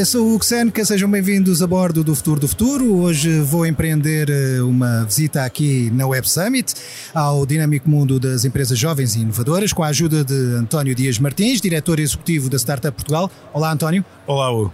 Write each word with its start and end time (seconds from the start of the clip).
Eu 0.00 0.06
sou 0.06 0.34
o 0.34 0.42
Seneca, 0.42 0.82
sejam 0.82 1.10
bem-vindos 1.10 1.60
a 1.60 1.66
bordo 1.66 2.02
do 2.02 2.14
Futuro 2.14 2.40
do 2.40 2.48
Futuro. 2.48 3.02
Hoje 3.02 3.38
vou 3.40 3.66
empreender 3.66 4.30
eh, 4.30 4.62
uma 4.62 5.04
visita 5.04 5.44
aqui 5.44 5.90
na 5.92 6.06
Web 6.06 6.26
Summit 6.26 6.72
ao 7.12 7.44
dinâmico 7.44 7.86
mundo 7.86 8.18
das 8.18 8.46
empresas 8.46 8.78
jovens 8.78 9.14
e 9.14 9.20
inovadoras 9.20 9.74
com 9.74 9.84
a 9.84 9.88
ajuda 9.88 10.24
de 10.24 10.54
António 10.54 10.94
Dias 10.94 11.18
Martins, 11.18 11.60
diretor 11.60 12.00
executivo 12.00 12.48
da 12.48 12.56
Startup 12.56 12.96
Portugal. 12.96 13.30
Olá, 13.52 13.70
António. 13.70 14.02
Olá, 14.26 14.50
Hugo. 14.50 14.72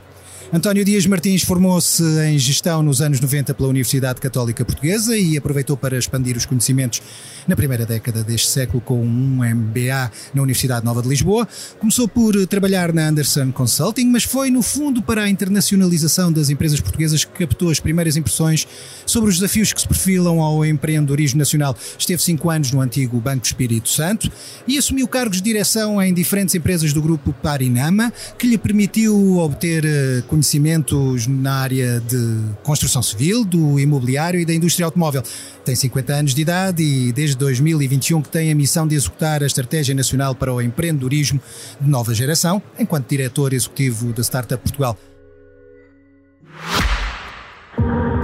António 0.52 0.84
Dias 0.84 1.05
Martins 1.06 1.42
formou-se 1.42 2.05
em 2.20 2.38
gestão 2.38 2.80
nos 2.80 3.02
anos 3.02 3.19
90 3.19 3.52
pela 3.52 3.69
Universidade 3.69 4.20
Católica 4.20 4.64
Portuguesa 4.64 5.16
e 5.16 5.36
aproveitou 5.36 5.77
para 5.77 5.98
expandir 5.98 6.36
os 6.36 6.47
conhecimentos 6.47 7.02
na 7.46 7.55
primeira 7.55 7.86
década 7.86 8.23
deste 8.24 8.48
século 8.48 8.80
com 8.80 9.00
um 9.00 9.45
MBA 9.45 10.10
na 10.34 10.42
Universidade 10.42 10.84
Nova 10.84 11.02
de 11.02 11.09
Lisboa. 11.09 11.46
Começou 11.78 12.09
por 12.09 12.46
trabalhar 12.46 12.92
na 12.92 13.09
Anderson 13.09 13.52
Consulting, 13.52 14.06
mas 14.06 14.24
foi 14.24 14.50
no 14.50 14.62
fundo 14.62 15.02
para 15.02 15.22
a 15.22 15.28
internacionalização 15.28 16.32
das 16.32 16.50
empresas 16.50 16.80
portuguesas 16.80 17.24
que 17.24 17.46
captou 17.46 17.70
as 17.70 17.80
primeiras 17.80 18.16
impressões 18.16 18.66
sobre 19.05 19.30
os 19.30 19.36
desafios 19.36 19.72
que 19.72 19.80
se 19.80 19.86
perfilam 19.86 20.41
ao 20.41 20.64
empreendedorismo 20.64 21.38
nacional. 21.38 21.77
Esteve 21.98 22.22
cinco 22.22 22.50
anos 22.50 22.72
no 22.72 22.80
antigo 22.80 23.20
Banco 23.20 23.47
Espírito 23.47 23.88
Santo 23.88 24.30
e 24.66 24.78
assumiu 24.78 25.06
cargos 25.06 25.38
de 25.38 25.44
direção 25.44 26.02
em 26.02 26.12
diferentes 26.12 26.55
empresas 26.55 26.92
do 26.92 27.00
grupo 27.00 27.33
Parinama, 27.33 28.12
que 28.39 28.47
lhe 28.47 28.58
permitiu 28.58 29.39
obter 29.39 29.84
conhecimento 30.27 30.56
conhecimentos 30.56 31.27
na 31.27 31.55
área 31.55 32.00
de 32.00 32.41
construção 32.62 33.02
civil, 33.02 33.44
do 33.44 33.78
imobiliário 33.78 34.41
e 34.41 34.44
da 34.44 34.55
indústria 34.55 34.84
automóvel. 34.84 35.22
Tem 35.64 35.74
50 35.74 36.12
anos 36.12 36.34
de 36.34 36.42
idade 36.42 36.83
e 36.83 37.12
desde 37.12 37.36
2021 37.37 38.23
que 38.23 38.29
tem 38.29 38.51
a 38.51 38.55
missão 38.55 38.87
de 38.87 38.95
executar 38.95 39.42
a 39.42 39.47
Estratégia 39.47 39.95
Nacional 39.95 40.34
para 40.34 40.53
o 40.53 40.61
Empreendedorismo 40.61 41.41
de 41.81 41.89
Nova 41.89 42.15
Geração, 42.15 42.62
enquanto 42.79 43.09
diretor 43.09 43.53
executivo 43.53 44.12
da 44.12 44.23
Startup 44.23 44.62
Portugal. 44.62 44.98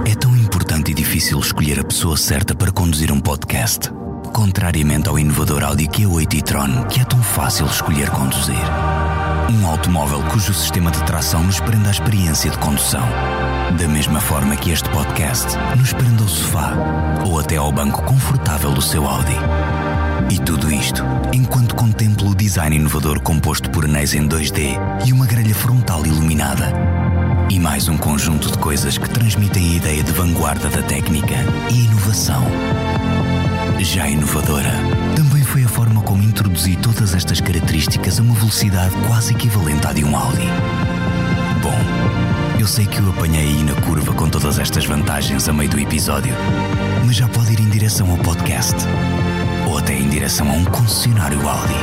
É 0.05 0.15
tão 0.15 0.35
importante 0.35 0.91
e 0.91 0.93
difícil 0.93 1.39
escolher 1.39 1.79
a 1.79 1.83
pessoa 1.83 2.17
certa 2.17 2.53
para 2.53 2.71
conduzir 2.71 3.11
um 3.11 3.19
podcast. 3.19 3.89
Contrariamente 4.33 5.07
ao 5.07 5.17
inovador 5.17 5.63
Audi 5.63 5.87
Q8 5.87 6.33
e-tron, 6.33 6.87
que 6.87 6.99
é 6.99 7.05
tão 7.05 7.21
fácil 7.21 7.65
escolher 7.67 8.09
conduzir. 8.09 8.92
Um 9.49 9.67
automóvel 9.67 10.21
cujo 10.31 10.53
sistema 10.53 10.91
de 10.91 11.03
tração 11.03 11.43
nos 11.43 11.59
prende 11.59 11.87
à 11.87 11.91
experiência 11.91 12.49
de 12.49 12.57
condução. 12.57 13.05
Da 13.77 13.87
mesma 13.87 14.19
forma 14.19 14.55
que 14.55 14.71
este 14.71 14.87
podcast 14.89 15.47
nos 15.77 15.93
prende 15.93 16.21
ao 16.21 16.29
sofá 16.29 16.73
ou 17.25 17.39
até 17.39 17.57
ao 17.57 17.71
banco 17.71 18.03
confortável 18.03 18.71
do 18.71 18.81
seu 18.81 19.07
Audi. 19.07 19.35
E 20.29 20.39
tudo 20.39 20.71
isto 20.71 21.03
enquanto 21.33 21.75
contemplo 21.75 22.29
o 22.29 22.35
design 22.35 22.75
inovador 22.75 23.19
composto 23.21 23.69
por 23.69 23.85
anéis 23.85 24.13
em 24.13 24.27
2D 24.27 24.77
e 25.05 25.13
uma 25.13 25.25
grelha 25.25 25.55
frontal 25.55 26.05
iluminada. 26.05 26.71
E 27.49 27.59
mais 27.59 27.87
um 27.87 27.97
conjunto 27.97 28.51
de 28.51 28.57
coisas 28.57 28.97
que 28.97 29.09
transmitem 29.09 29.71
a 29.71 29.75
ideia 29.75 30.03
de 30.03 30.11
vanguarda 30.11 30.69
da 30.69 30.81
técnica 30.83 31.35
e 31.69 31.85
inovação. 31.85 32.43
Já 33.79 34.07
inovadora, 34.07 34.71
forma 35.73 36.03
como 36.03 36.21
introduzi 36.21 36.75
todas 36.75 37.15
estas 37.15 37.41
características 37.41 38.19
a 38.19 38.21
uma 38.21 38.35
velocidade 38.35 38.93
quase 39.07 39.33
equivalente 39.33 39.87
à 39.87 39.91
de 39.91 40.05
um 40.05 40.15
Audi. 40.15 40.45
Bom, 41.63 42.59
eu 42.59 42.67
sei 42.67 42.85
que 42.85 43.01
o 43.01 43.09
apanhei 43.09 43.41
aí 43.41 43.63
na 43.63 43.73
curva 43.81 44.13
com 44.13 44.29
todas 44.29 44.59
estas 44.59 44.85
vantagens 44.85 45.49
a 45.49 45.53
meio 45.53 45.71
do 45.71 45.79
episódio, 45.79 46.35
mas 47.03 47.15
já 47.15 47.27
pode 47.27 47.53
ir 47.53 47.59
em 47.59 47.69
direção 47.69 48.11
ao 48.11 48.17
podcast 48.19 48.75
ou 49.67 49.79
até 49.79 49.97
em 49.97 50.07
direção 50.09 50.47
a 50.47 50.53
um 50.53 50.63
concessionário 50.65 51.39
Audi. 51.39 51.73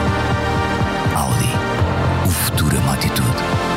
Audi, 1.17 2.29
o 2.29 2.31
futuro 2.31 2.77
é 2.77 2.79
uma 2.79 2.95
atitude. 2.95 3.70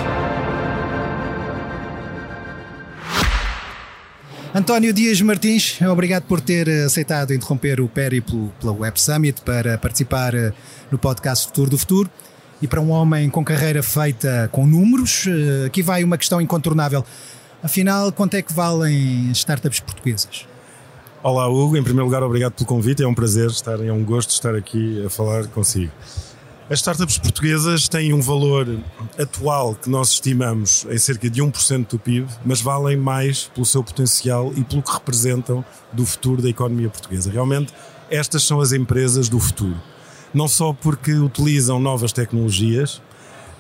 António 4.56 4.94
Dias 4.94 5.20
Martins, 5.20 5.82
obrigado 5.82 6.26
por 6.26 6.40
ter 6.40 6.70
aceitado 6.70 7.34
interromper 7.34 7.82
o 7.82 7.88
périplo 7.88 8.54
pela 8.60 8.72
Web 8.72 9.02
Summit 9.02 9.42
para 9.42 9.80
participar 9.80 10.36
eh, 10.36 10.54
no 10.92 11.00
podcast 11.00 11.48
Futuro 11.48 11.72
do 11.72 11.78
Futuro. 11.78 12.08
E 12.62 12.68
para 12.68 12.80
um 12.80 12.92
homem 12.92 13.32
com 13.32 13.44
carreira 13.44 13.82
feita 13.82 14.48
com 14.52 14.68
números, 14.68 15.26
eh, 15.28 15.66
aqui 15.66 15.82
vai 15.82 16.04
uma 16.04 16.20
questão 16.20 16.40
incontornável. 16.40 17.04
Afinal, 17.64 18.12
quanto 18.12 18.36
é 18.36 18.44
que 18.44 18.54
valem 18.54 19.32
startups 19.32 19.80
portuguesas? 19.80 20.46
Olá, 21.24 21.48
Hugo. 21.48 21.76
Em 21.76 21.84
primeiro 21.84 22.06
lugar, 22.06 22.22
obrigado 22.22 22.52
pelo 22.52 22.68
convite. 22.68 23.02
É 23.02 23.08
um 23.08 23.16
prazer 23.16 23.48
estar, 23.48 23.84
é 23.84 23.92
um 23.92 24.04
gosto 24.04 24.30
estar 24.30 24.54
aqui 24.54 25.04
a 25.04 25.10
falar 25.10 25.48
consigo. 25.48 25.92
As 26.74 26.80
startups 26.80 27.20
portuguesas 27.20 27.88
têm 27.88 28.16
um 28.16 28.20
valor 28.20 28.80
atual 29.20 29.76
que 29.76 29.88
nós 29.88 30.10
estimamos 30.10 30.88
em 30.90 30.98
cerca 30.98 31.30
de 31.30 31.40
1% 31.40 31.88
do 31.88 32.00
PIB, 32.00 32.28
mas 32.44 32.62
valem 32.62 32.98
mais 32.98 33.44
pelo 33.54 33.64
seu 33.64 33.84
potencial 33.84 34.52
e 34.56 34.64
pelo 34.64 34.82
que 34.82 34.92
representam 34.92 35.64
do 35.92 36.04
futuro 36.04 36.42
da 36.42 36.50
economia 36.50 36.90
portuguesa. 36.90 37.30
Realmente, 37.30 37.72
estas 38.10 38.42
são 38.42 38.60
as 38.60 38.72
empresas 38.72 39.30
do 39.30 39.40
futuro. 39.40 39.80
Não 40.34 40.48
só 40.48 40.74
porque 40.74 41.14
utilizam 41.14 41.80
novas 41.80 42.12
tecnologias, 42.12 43.00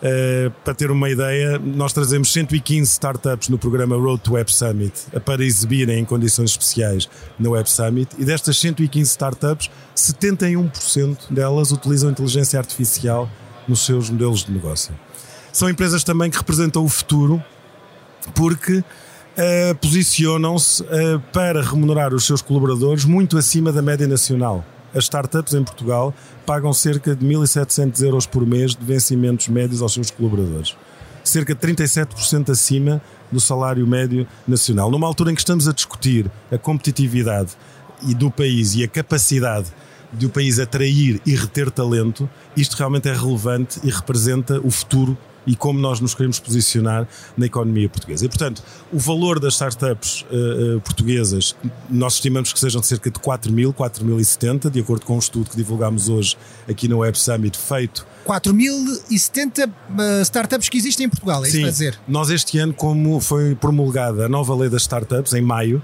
Uh, 0.04 0.52
para 0.66 0.74
ter 0.74 0.92
uma 0.92 1.10
ideia, 1.10 1.58
nós 1.58 1.94
trazemos 1.94 2.34
115 2.34 2.92
startups 2.92 3.48
no 3.48 3.58
programa 3.58 3.96
Road 3.96 4.22
to 4.22 4.34
Web 4.34 4.54
Summit 4.54 4.94
para 5.24 5.46
exibirem 5.46 6.00
em 6.00 6.04
condições 6.04 6.50
especiais 6.50 7.10
na 7.40 7.50
Web 7.50 7.70
Summit 7.70 8.14
e 8.20 8.26
destas 8.26 8.60
115 8.60 9.10
startups, 9.10 9.72
71% 9.96 11.32
delas 11.32 11.72
utilizam 11.72 12.12
inteligência 12.12 12.60
artificial 12.60 13.30
nos 13.66 13.86
seus 13.86 14.10
modelos 14.10 14.44
de 14.44 14.52
negócio. 14.52 14.94
São 15.54 15.70
empresas 15.70 16.04
também 16.04 16.30
que 16.30 16.38
representam 16.38 16.84
o 16.84 16.90
futuro 16.90 17.42
porque 18.36 18.80
uh, 18.80 19.76
posicionam-se 19.82 20.84
uh, 20.84 21.22
para 21.32 21.62
remunerar 21.62 22.14
os 22.14 22.26
seus 22.26 22.42
colaboradores 22.42 23.06
muito 23.06 23.38
acima 23.38 23.72
da 23.72 23.82
média 23.82 24.06
nacional 24.06 24.66
as 24.94 25.06
startups 25.06 25.54
em 25.54 25.64
Portugal 25.64 26.14
pagam 26.46 26.74
cerca 26.74 27.16
de 27.16 27.26
1.700 27.26 28.02
euros 28.04 28.26
por 28.26 28.46
mês 28.46 28.76
de 28.76 28.86
vencimentos 28.86 29.48
médios 29.48 29.82
aos 29.82 29.94
seus 29.94 30.12
colaboradores. 30.12 30.76
Cerca 31.24 31.56
de 31.56 31.62
37% 31.62 32.50
acima 32.50 33.02
do 33.32 33.40
salário 33.40 33.88
médio 33.88 34.28
nacional. 34.48 34.92
Numa 34.92 35.08
altura 35.08 35.32
em 35.32 35.36
que 35.36 35.42
estamos 35.42 35.68
a 35.68 35.74
discutir 35.74 36.30
a 36.52 36.58
competitividade 36.58 37.52
e 38.06 38.14
do 38.14 38.30
país 38.30 38.76
e 38.76 38.84
a 38.84 38.88
capacidade 38.88 39.68
de 40.12 40.26
o 40.26 40.30
país 40.30 40.60
atrair 40.60 41.20
e 41.26 41.36
reter 41.36 41.72
talento, 41.72 42.30
isto 42.56 42.76
realmente 42.76 43.10
é 43.10 43.14
relevante 43.14 43.80
e 43.84 43.90
representa 43.90 44.60
o 44.64 44.70
futuro 44.70 45.18
e 45.46 45.56
como 45.56 45.80
nós 45.80 46.00
nos 46.00 46.14
queremos 46.14 46.40
posicionar 46.40 47.08
na 47.38 47.46
economia 47.46 47.90
portuguesa. 47.90 48.26
E, 48.26 48.30
portanto, 48.30 48.64
o 48.92 49.00
valor 49.00 49.40
das 49.40 49.54
startups 49.54 50.24
uh, 50.24 50.80
portuguesas, 50.82 51.56
nós 51.90 52.16
estimamos 52.16 52.54
que 52.54 52.60
sejam 52.60 52.82
de 52.82 52.88
cerca 52.88 53.10
de 53.10 53.20
4 53.20 53.52
mil, 53.52 53.74
4 53.74 54.06
mil 54.06 54.20
e 54.20 54.26
70, 54.26 54.70
de 54.70 54.80
acordo 54.80 55.06
com 55.06 55.16
um 55.16 55.20
estudo 55.20 55.50
que 55.50 55.56
divulgámos 55.56 56.10
hoje 56.10 56.38
aqui 56.70 56.88
no 56.88 57.00
Web 57.00 57.18
Summit, 57.18 57.58
feito 57.58 58.06
4.070 58.26 59.68
uh, 59.68 60.22
startups 60.22 60.70
que 60.70 60.78
existem 60.78 61.08
em 61.08 61.10
Portugal, 61.10 61.44
é 61.44 61.50
Sim, 61.50 61.60
isso 61.60 61.68
a 61.68 61.72
dizer? 61.72 62.00
Nós 62.08 62.30
este 62.30 62.58
ano, 62.58 62.74
como 62.74 63.20
foi 63.20 63.56
promulgada 63.56 64.26
a 64.26 64.30
nova 64.30 64.56
lei 64.56 64.70
das 64.70 64.84
startups, 64.84 65.34
em 65.34 65.42
maio, 65.42 65.84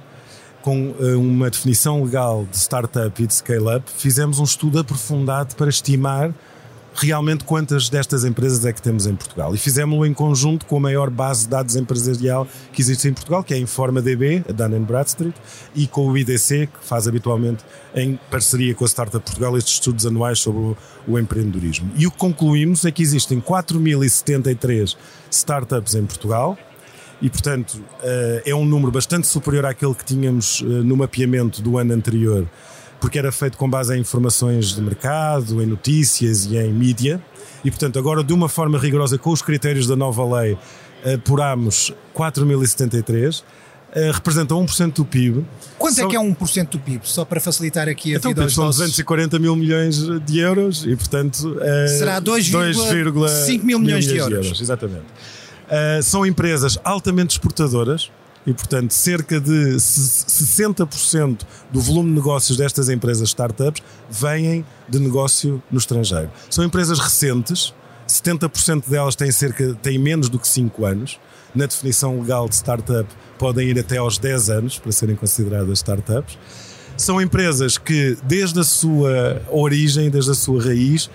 com 0.62 0.92
uma 1.18 1.50
definição 1.50 2.04
legal 2.04 2.46
de 2.50 2.58
startup 2.58 3.24
e 3.24 3.26
de 3.26 3.34
scale-up, 3.34 3.90
fizemos 3.98 4.40
um 4.40 4.44
estudo 4.44 4.80
aprofundado 4.80 5.56
para 5.56 5.70
estimar 5.70 6.34
realmente 7.02 7.44
quantas 7.44 7.90
destas 7.90 8.26
empresas 8.26 8.66
é 8.66 8.74
que 8.74 8.82
temos 8.82 9.08
em 9.08 9.16
Portugal. 9.16 9.56
E 9.56 9.58
fizemos-lo 9.58 10.06
em 10.06 10.14
conjunto 10.14 10.66
com 10.66 10.78
a 10.78 10.80
maior 10.80 11.10
base 11.10 11.46
de 11.46 11.50
dados 11.50 11.76
empresarial 11.76 12.48
que 12.74 12.82
existe 12.82 13.08
em 13.08 13.14
Portugal, 13.14 13.44
que 13.44 13.54
é 13.54 13.58
a 13.58 13.60
InformaDB, 13.60 14.44
a 14.50 14.52
Dun 14.52 14.84
Bradstreet, 14.84 15.34
e 15.74 15.88
com 15.88 16.08
o 16.08 16.18
IDC, 16.18 16.68
que 16.68 16.86
faz 16.86 17.08
habitualmente 17.08 17.64
em 17.96 18.20
parceria 18.30 18.76
com 18.76 18.84
a 18.84 18.88
Startup 18.88 19.24
Portugal 19.24 19.58
estes 19.58 19.76
estudos 19.76 20.06
anuais 20.06 20.40
sobre 20.40 20.62
o, 20.62 20.78
o 21.08 21.18
empreendedorismo. 21.18 21.92
E 21.96 22.06
o 22.06 22.12
que 22.12 22.18
concluímos 22.18 22.84
é 22.86 22.92
que 22.92 23.02
existem 23.02 23.40
4.073 23.40 24.96
startups 25.32 25.96
em 25.96 26.06
Portugal, 26.06 26.58
e, 27.22 27.30
portanto, 27.30 27.82
eh, 28.02 28.44
é 28.46 28.56
um 28.56 28.64
número 28.64 28.92
bastante 28.92 29.28
superior 29.28 29.66
àquele 29.66 29.94
que 29.94 30.06
tínhamos 30.06 30.62
eh, 30.62 30.66
no 30.66 30.96
mapeamento 30.96 31.62
do 31.62 31.78
ano 31.78 31.94
anterior 31.94 32.48
porque 33.00 33.18
era 33.18 33.32
feito 33.32 33.58
com 33.58 33.70
base 33.70 33.96
em 33.96 34.00
informações 34.00 34.76
de 34.76 34.82
mercado, 34.82 35.62
em 35.62 35.66
notícias 35.66 36.46
e 36.46 36.58
em 36.58 36.72
mídia. 36.72 37.22
E, 37.64 37.70
portanto, 37.70 38.00
agora, 38.00 38.24
de 38.24 38.34
uma 38.34 38.48
forma 38.48 38.78
rigorosa, 38.78 39.18
com 39.18 39.32
os 39.32 39.42
critérios 39.42 39.88
da 39.88 39.96
nova 39.96 40.40
lei, 40.40 40.58
apurámos 41.16 41.94
4.073. 42.16 43.44
Uh, 43.90 44.12
representa 44.14 44.54
1% 44.54 44.94
do 44.94 45.04
PIB. 45.04 45.44
Quanto 45.76 45.96
São... 45.96 46.06
é 46.06 46.10
que 46.12 46.16
é 46.16 46.20
1% 46.20 46.70
do 46.70 46.78
PIB? 46.78 47.02
Só 47.06 47.26
para 47.26 47.40
facilitar 47.40 47.90
aqui 47.90 48.14
a 48.14 48.18
então, 48.18 48.30
vida 48.30 48.44
aos 48.44 48.54
São 48.54 48.66
nossos... 48.66 48.82
240 48.82 49.40
mil 49.40 49.56
milhões 49.56 49.98
de 49.98 50.38
euros 50.38 50.86
e, 50.86 50.96
portanto... 50.96 51.58
Uh, 51.58 51.88
Será 51.98 52.22
2,5 52.22 53.64
mil 53.64 53.80
milhões 53.80 54.06
de 54.06 54.16
euros. 54.16 54.28
de 54.30 54.46
euros. 54.46 54.62
Exatamente. 54.62 55.06
Uh, 55.06 56.04
são 56.04 56.24
empresas 56.24 56.78
altamente 56.84 57.32
exportadoras, 57.32 58.12
e, 58.46 58.54
portanto, 58.54 58.92
cerca 58.92 59.40
de 59.40 59.76
60% 59.76 61.42
do 61.72 61.82
volume 61.82 62.10
de 62.10 62.16
negócios 62.16 62.58
destas 62.58 62.90
empresas 62.90 63.30
startups 63.30 63.84
vêm 64.10 64.66
de 64.88 65.00
negócio 65.00 65.62
no 65.70 65.78
estrangeiro. 65.78 66.32
São 66.50 66.64
empresas 66.64 67.00
recentes, 67.00 67.74
70% 68.08 68.90
delas 68.90 69.16
têm, 69.16 69.32
cerca, 69.32 69.74
têm 69.76 70.00
menos 70.00 70.30
do 70.30 70.40
que 70.40 70.48
5 70.48 70.86
anos. 70.86 71.20
na 71.54 71.66
definição 71.66 72.22
legal 72.22 72.48
de 72.48 72.56
startup, 72.56 73.10
podem 73.40 73.70
ir 73.70 73.80
até 73.80 73.98
aos 73.98 74.20
10 74.20 74.50
anos 74.52 74.78
para 74.78 74.92
serem 74.92 75.16
consideradas 75.16 75.80
startups. 75.80 76.38
São 76.96 77.20
empresas 77.20 77.76
que, 77.76 78.16
desde 78.24 78.60
a 78.60 78.64
sua 78.64 79.42
origem, 79.50 80.12
desde 80.12 80.30
a 80.30 80.36
sua 80.36 80.62
raiz, 80.62 81.10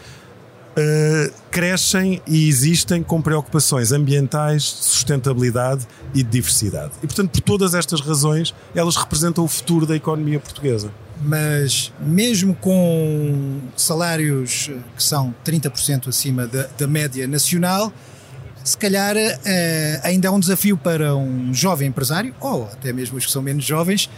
Uh, 0.77 1.33
crescem 1.53 2.21
e 2.27 2.49
existem 2.49 3.01
com 3.01 3.23
preocupações 3.23 3.93
ambientais, 3.93 4.65
sustentabilidade 4.65 5.87
e 6.13 6.23
de 6.23 6.29
diversidade. 6.29 6.91
E, 7.01 7.07
portanto, 7.07 7.31
por 7.31 7.41
todas 7.43 7.75
estas 7.75 8.01
razões, 8.01 8.53
elas 8.75 8.97
representam 8.97 9.45
o 9.45 9.49
futuro 9.49 9.87
da 9.87 9.95
economia 9.95 10.41
portuguesa. 10.41 10.91
Mas, 11.23 11.93
mesmo 12.01 12.57
com 12.57 13.61
salários 13.77 14.69
que 14.97 15.03
são 15.03 15.33
30% 15.45 16.09
acima 16.09 16.47
da, 16.49 16.67
da, 16.77 16.89
média 16.89 17.29
nacional, 17.29 17.93
se 18.65 18.77
calhar 18.77 19.15
uh, 19.15 20.01
ainda 20.03 20.27
é 20.27 20.31
um 20.31 20.41
desafio 20.41 20.77
para 20.77 21.15
um 21.15 21.55
jovem 21.55 21.89
empresário, 21.89 22.35
ou 22.41 22.65
até 22.65 22.93
mesmo 22.93 23.17
os 23.17 23.27
que 23.27 23.31
são 23.31 23.43
menos 23.43 23.65
jovens, 23.65 24.11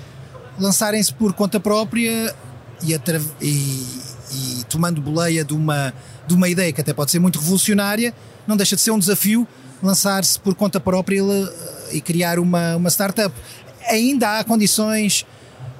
lançarem-se 0.58 1.12
por 1.12 1.34
conta 1.34 1.60
própria 1.60 2.34
e, 2.82 2.94
e, 3.42 3.86
e 4.32 4.64
tomando 4.64 5.00
boleia 5.00 5.44
de 5.44 5.54
uma 5.54 5.92
de 6.26 6.34
uma 6.34 6.48
ideia 6.48 6.72
que 6.72 6.80
até 6.80 6.92
pode 6.92 7.10
ser 7.10 7.20
muito 7.20 7.38
revolucionária, 7.38 8.12
não 8.46 8.56
deixa 8.56 8.74
de 8.74 8.82
ser 8.82 8.90
um 8.90 8.98
desafio 8.98 9.46
lançar-se 9.82 10.38
por 10.40 10.54
conta 10.54 10.80
própria 10.80 11.22
e 11.92 12.00
criar 12.00 12.38
uma, 12.38 12.76
uma 12.76 12.90
startup. 12.90 13.34
Ainda 13.88 14.38
há 14.38 14.44
condições 14.44 15.24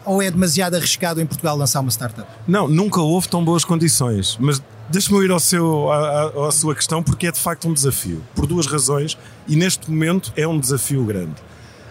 ou 0.05 0.23
é 0.23 0.31
demasiado 0.31 0.77
arriscado 0.77 1.21
em 1.21 1.27
Portugal 1.27 1.57
lançar 1.57 1.81
uma 1.81 1.91
startup? 1.91 2.29
Não, 2.47 2.69
nunca 2.69 3.01
houve 3.01 3.29
tão 3.29 3.45
boas 3.45 3.65
condições, 3.65 4.39
mas 4.41 4.63
deixe-me 4.89 5.25
ir 5.25 5.31
ao 5.33 5.41
seu, 5.41 5.91
à, 5.91 6.49
à 6.49 6.53
sua 6.53 6.75
questão 6.75 7.03
porque 7.03 7.27
é 7.27 7.33
de 7.33 7.41
facto 7.41 7.69
um 7.69 7.73
desafio, 7.73 8.23
por 8.35 8.47
duas 8.47 8.67
razões, 8.67 9.19
e 9.49 9.57
neste 9.57 9.91
momento 9.91 10.33
é 10.37 10.47
um 10.47 10.61
desafio 10.61 11.05
grande. 11.05 11.35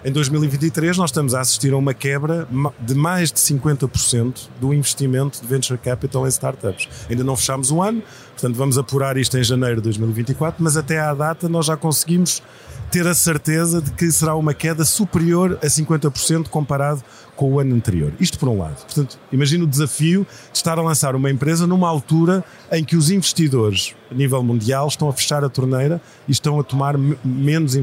Em 0.06 0.12
2023, 0.12 1.00
nós 1.00 1.10
estamos 1.10 1.34
a 1.34 1.42
assistir 1.42 1.74
a 1.74 1.78
uma 1.78 1.92
quebra 1.92 2.48
de 2.80 2.94
mais 2.94 3.32
de 3.32 3.40
50% 3.40 4.50
do 4.62 4.72
investimento 4.72 5.42
de 5.42 5.48
venture 5.48 5.80
capital 5.80 6.28
em 6.28 6.30
startups. 6.30 6.88
Ainda 7.10 7.24
não 7.24 7.36
fechamos 7.36 7.72
o 7.72 7.82
ano, 7.82 8.04
portanto, 8.36 8.56
vamos 8.56 8.78
apurar 8.78 9.18
isto 9.18 9.38
em 9.38 9.44
janeiro 9.44 9.78
de 9.78 9.84
2024, 9.84 10.64
mas 10.64 10.78
até 10.78 11.00
à 11.00 11.14
data 11.14 11.50
nós 11.50 11.66
já 11.66 11.78
conseguimos 11.78 12.44
ter 12.92 13.08
a 13.08 13.14
certeza 13.14 13.82
de 13.82 13.92
que 13.92 14.12
será 14.12 14.36
uma 14.36 14.54
queda 14.54 14.86
superior 14.86 15.58
a 15.62 15.66
50% 15.66 16.48
comparado 16.50 17.04
com 17.36 17.52
o 17.52 17.60
ano 17.60 17.76
anterior. 17.76 18.14
Isto 18.20 18.40
por 18.40 18.48
um 18.48 18.58
lado. 18.58 18.78
Portanto, 18.86 19.20
imagina 19.32 19.64
o 19.64 19.68
desafio 19.68 20.26
de 20.52 20.58
estar 20.58 20.78
a 20.80 20.82
lançar 20.82 21.16
uma 21.16 21.30
empresa 21.30 21.68
numa 21.68 21.90
altura 21.90 22.44
em 22.72 22.84
que 22.84 22.96
os 22.96 23.10
investidores 23.10 23.94
a 24.10 24.14
nível 24.14 24.42
mundial 24.42 24.88
estão 24.88 25.10
a 25.10 25.14
fechar 25.14 25.44
a 25.44 25.50
torneira 25.50 26.02
e 26.28 26.32
estão 26.32 26.60
a 26.60 26.64
tomar 26.64 26.96
menos 26.98 27.76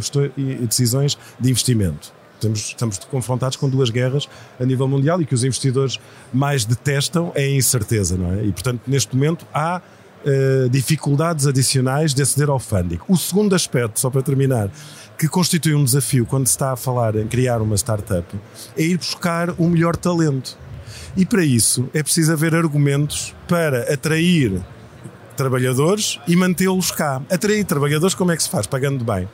decisões 0.66 1.18
de 1.38 1.50
investimento. 1.50 2.12
Estamos, 2.34 2.60
estamos 2.60 2.98
confrontados 2.98 3.56
com 3.56 3.68
duas 3.68 3.90
guerras 3.90 4.28
a 4.58 4.64
nível 4.64 4.88
mundial 4.88 5.20
e 5.20 5.26
que 5.26 5.34
os 5.34 5.44
investidores 5.44 6.00
mais 6.32 6.64
detestam 6.64 7.30
é 7.34 7.44
a 7.44 7.50
incerteza, 7.50 8.16
não 8.16 8.32
é? 8.32 8.44
E, 8.44 8.52
portanto, 8.52 8.80
neste 8.86 9.14
momento 9.14 9.46
há 9.54 9.80
uh, 10.24 10.68
dificuldades 10.68 11.46
adicionais 11.46 12.14
de 12.14 12.22
aceder 12.22 12.48
ao 12.48 12.58
funding. 12.58 12.98
O 13.08 13.16
segundo 13.16 13.54
aspecto, 13.54 14.00
só 14.00 14.10
para 14.10 14.22
terminar, 14.22 14.70
que 15.18 15.28
constitui 15.28 15.74
um 15.74 15.84
desafio 15.84 16.26
quando 16.26 16.46
se 16.46 16.52
está 16.52 16.72
a 16.72 16.76
falar 16.76 17.16
em 17.16 17.26
criar 17.26 17.60
uma 17.60 17.76
startup, 17.76 18.26
é 18.76 18.82
ir 18.82 18.98
buscar 18.98 19.50
o 19.58 19.68
melhor 19.68 19.96
talento. 19.96 20.58
E 21.16 21.26
para 21.26 21.44
isso 21.44 21.88
é 21.92 22.02
preciso 22.02 22.32
haver 22.32 22.54
argumentos 22.54 23.34
para 23.46 23.92
atrair 23.92 24.62
trabalhadores 25.36 26.18
e 26.26 26.36
mantê-los 26.36 26.90
cá. 26.90 27.22
Atrair 27.30 27.64
trabalhadores, 27.64 28.14
como 28.14 28.32
é 28.32 28.36
que 28.36 28.42
se 28.42 28.50
faz? 28.50 28.66
Pagando 28.66 29.04
bem. 29.04 29.28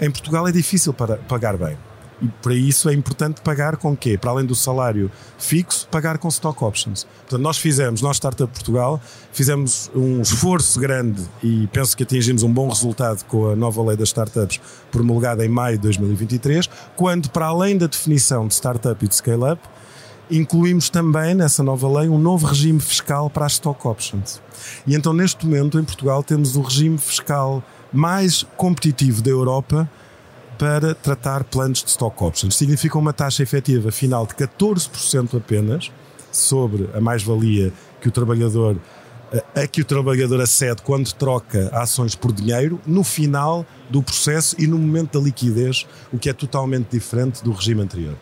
Em 0.00 0.10
Portugal 0.10 0.46
é 0.48 0.52
difícil 0.52 0.92
para 0.92 1.16
pagar 1.16 1.56
bem. 1.56 1.76
E 2.22 2.28
para 2.42 2.54
isso 2.54 2.88
é 2.88 2.94
importante 2.94 3.40
pagar 3.40 3.76
com 3.76 3.96
quê? 3.96 4.16
Para 4.16 4.30
além 4.30 4.46
do 4.46 4.54
salário 4.54 5.10
fixo, 5.38 5.86
pagar 5.90 6.18
com 6.18 6.28
stock 6.28 6.62
options. 6.64 7.06
Portanto, 7.20 7.42
nós 7.42 7.58
fizemos, 7.58 8.00
nós 8.00 8.16
Startup 8.16 8.50
Portugal, 8.52 9.00
fizemos 9.32 9.90
um 9.94 10.22
esforço 10.22 10.78
grande 10.78 11.22
e 11.42 11.68
penso 11.72 11.96
que 11.96 12.02
atingimos 12.02 12.42
um 12.42 12.52
bom 12.52 12.68
resultado 12.68 13.24
com 13.24 13.50
a 13.50 13.56
nova 13.56 13.82
lei 13.82 13.96
das 13.96 14.08
startups 14.08 14.60
promulgada 14.90 15.44
em 15.44 15.48
maio 15.48 15.76
de 15.76 15.82
2023, 15.82 16.68
quando, 16.96 17.30
para 17.30 17.46
além 17.46 17.76
da 17.76 17.86
definição 17.86 18.46
de 18.46 18.54
startup 18.54 19.04
e 19.04 19.08
de 19.08 19.14
scale-up, 19.14 19.60
incluímos 20.30 20.88
também 20.88 21.34
nessa 21.34 21.62
nova 21.62 22.00
lei 22.00 22.08
um 22.08 22.18
novo 22.18 22.46
regime 22.46 22.80
fiscal 22.80 23.28
para 23.28 23.46
as 23.46 23.52
stock 23.52 23.86
options. 23.86 24.40
E 24.86 24.94
então, 24.94 25.12
neste 25.12 25.44
momento, 25.44 25.78
em 25.78 25.84
Portugal, 25.84 26.22
temos 26.22 26.56
o 26.56 26.62
regime 26.62 26.96
fiscal 26.96 27.62
mais 27.92 28.44
competitivo 28.56 29.22
da 29.22 29.30
Europa 29.30 29.88
para 30.58 30.94
tratar 30.94 31.44
planos 31.44 31.82
de 31.82 31.90
stock 31.90 32.22
options. 32.22 32.56
Significa 32.56 32.98
uma 32.98 33.12
taxa 33.12 33.42
efetiva 33.42 33.90
final 33.90 34.26
de 34.26 34.34
14% 34.34 35.36
apenas 35.36 35.90
sobre 36.32 36.88
a 36.94 37.00
mais-valia 37.00 37.72
que 38.00 38.08
o 38.08 38.10
trabalhador 38.10 38.76
a 39.54 39.66
que 39.66 39.80
o 39.80 39.84
trabalhador 39.84 40.40
acede 40.40 40.82
quando 40.82 41.12
troca 41.12 41.68
ações 41.72 42.14
por 42.14 42.32
dinheiro 42.32 42.80
no 42.86 43.02
final 43.02 43.66
do 43.90 44.02
processo 44.02 44.54
e 44.58 44.66
no 44.66 44.78
momento 44.78 45.18
da 45.18 45.24
liquidez, 45.24 45.86
o 46.12 46.18
que 46.18 46.28
é 46.28 46.32
totalmente 46.32 46.88
diferente 46.90 47.42
do 47.42 47.50
regime 47.52 47.82
anterior. 47.82 48.16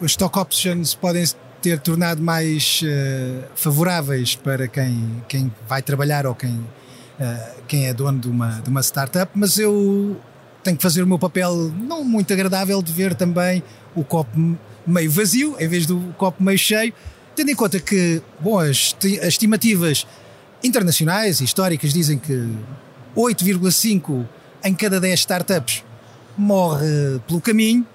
As 0.00 0.12
stock 0.12 0.38
options 0.38 0.94
podem 0.94 1.24
ter 1.60 1.80
tornado 1.80 2.22
mais 2.22 2.82
uh, 2.82 3.44
favoráveis 3.54 4.36
para 4.36 4.68
quem, 4.68 5.24
quem 5.28 5.52
vai 5.68 5.82
trabalhar 5.82 6.26
ou 6.26 6.34
quem, 6.34 6.54
uh, 6.54 7.62
quem 7.66 7.86
é 7.86 7.94
dono 7.94 8.20
de 8.20 8.28
uma, 8.28 8.60
de 8.60 8.68
uma 8.68 8.82
startup, 8.82 9.32
mas 9.34 9.58
eu 9.58 10.16
tenho 10.64 10.76
que 10.76 10.82
fazer 10.82 11.02
o 11.02 11.06
meu 11.06 11.18
papel 11.18 11.70
não 11.78 12.02
muito 12.02 12.32
agradável 12.32 12.82
de 12.82 12.92
ver 12.92 13.14
também 13.14 13.62
o 13.94 14.02
copo 14.02 14.58
meio 14.86 15.10
vazio 15.10 15.54
em 15.60 15.68
vez 15.68 15.86
do 15.86 16.14
copo 16.16 16.42
meio 16.42 16.58
cheio, 16.58 16.92
tendo 17.36 17.50
em 17.50 17.54
conta 17.54 17.78
que, 17.78 18.20
bom, 18.40 18.58
as, 18.58 18.96
as 19.20 19.28
estimativas 19.28 20.06
internacionais 20.62 21.40
e 21.40 21.44
históricas 21.44 21.92
dizem 21.92 22.18
que 22.18 22.32
8,5 23.14 24.26
em 24.64 24.74
cada 24.74 24.98
10 24.98 25.20
startups 25.20 25.84
morre 26.36 27.20
pelo 27.28 27.40
caminho. 27.40 27.86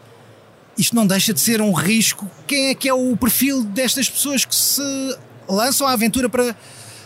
Isto 0.78 0.96
não 0.96 1.06
deixa 1.06 1.34
de 1.34 1.40
ser 1.40 1.62
um 1.62 1.74
risco. 1.74 2.30
Quem 2.48 2.70
é 2.70 2.76
que 2.76 2.88
é 2.88 2.94
o 2.94 3.18
perfil 3.18 3.64
destas 3.64 4.10
pessoas 4.10 4.46
que 4.46 4.56
se 4.56 4.82
lançam 5.48 5.88
à 5.88 5.94
aventura 5.94 6.30
para 6.30 6.56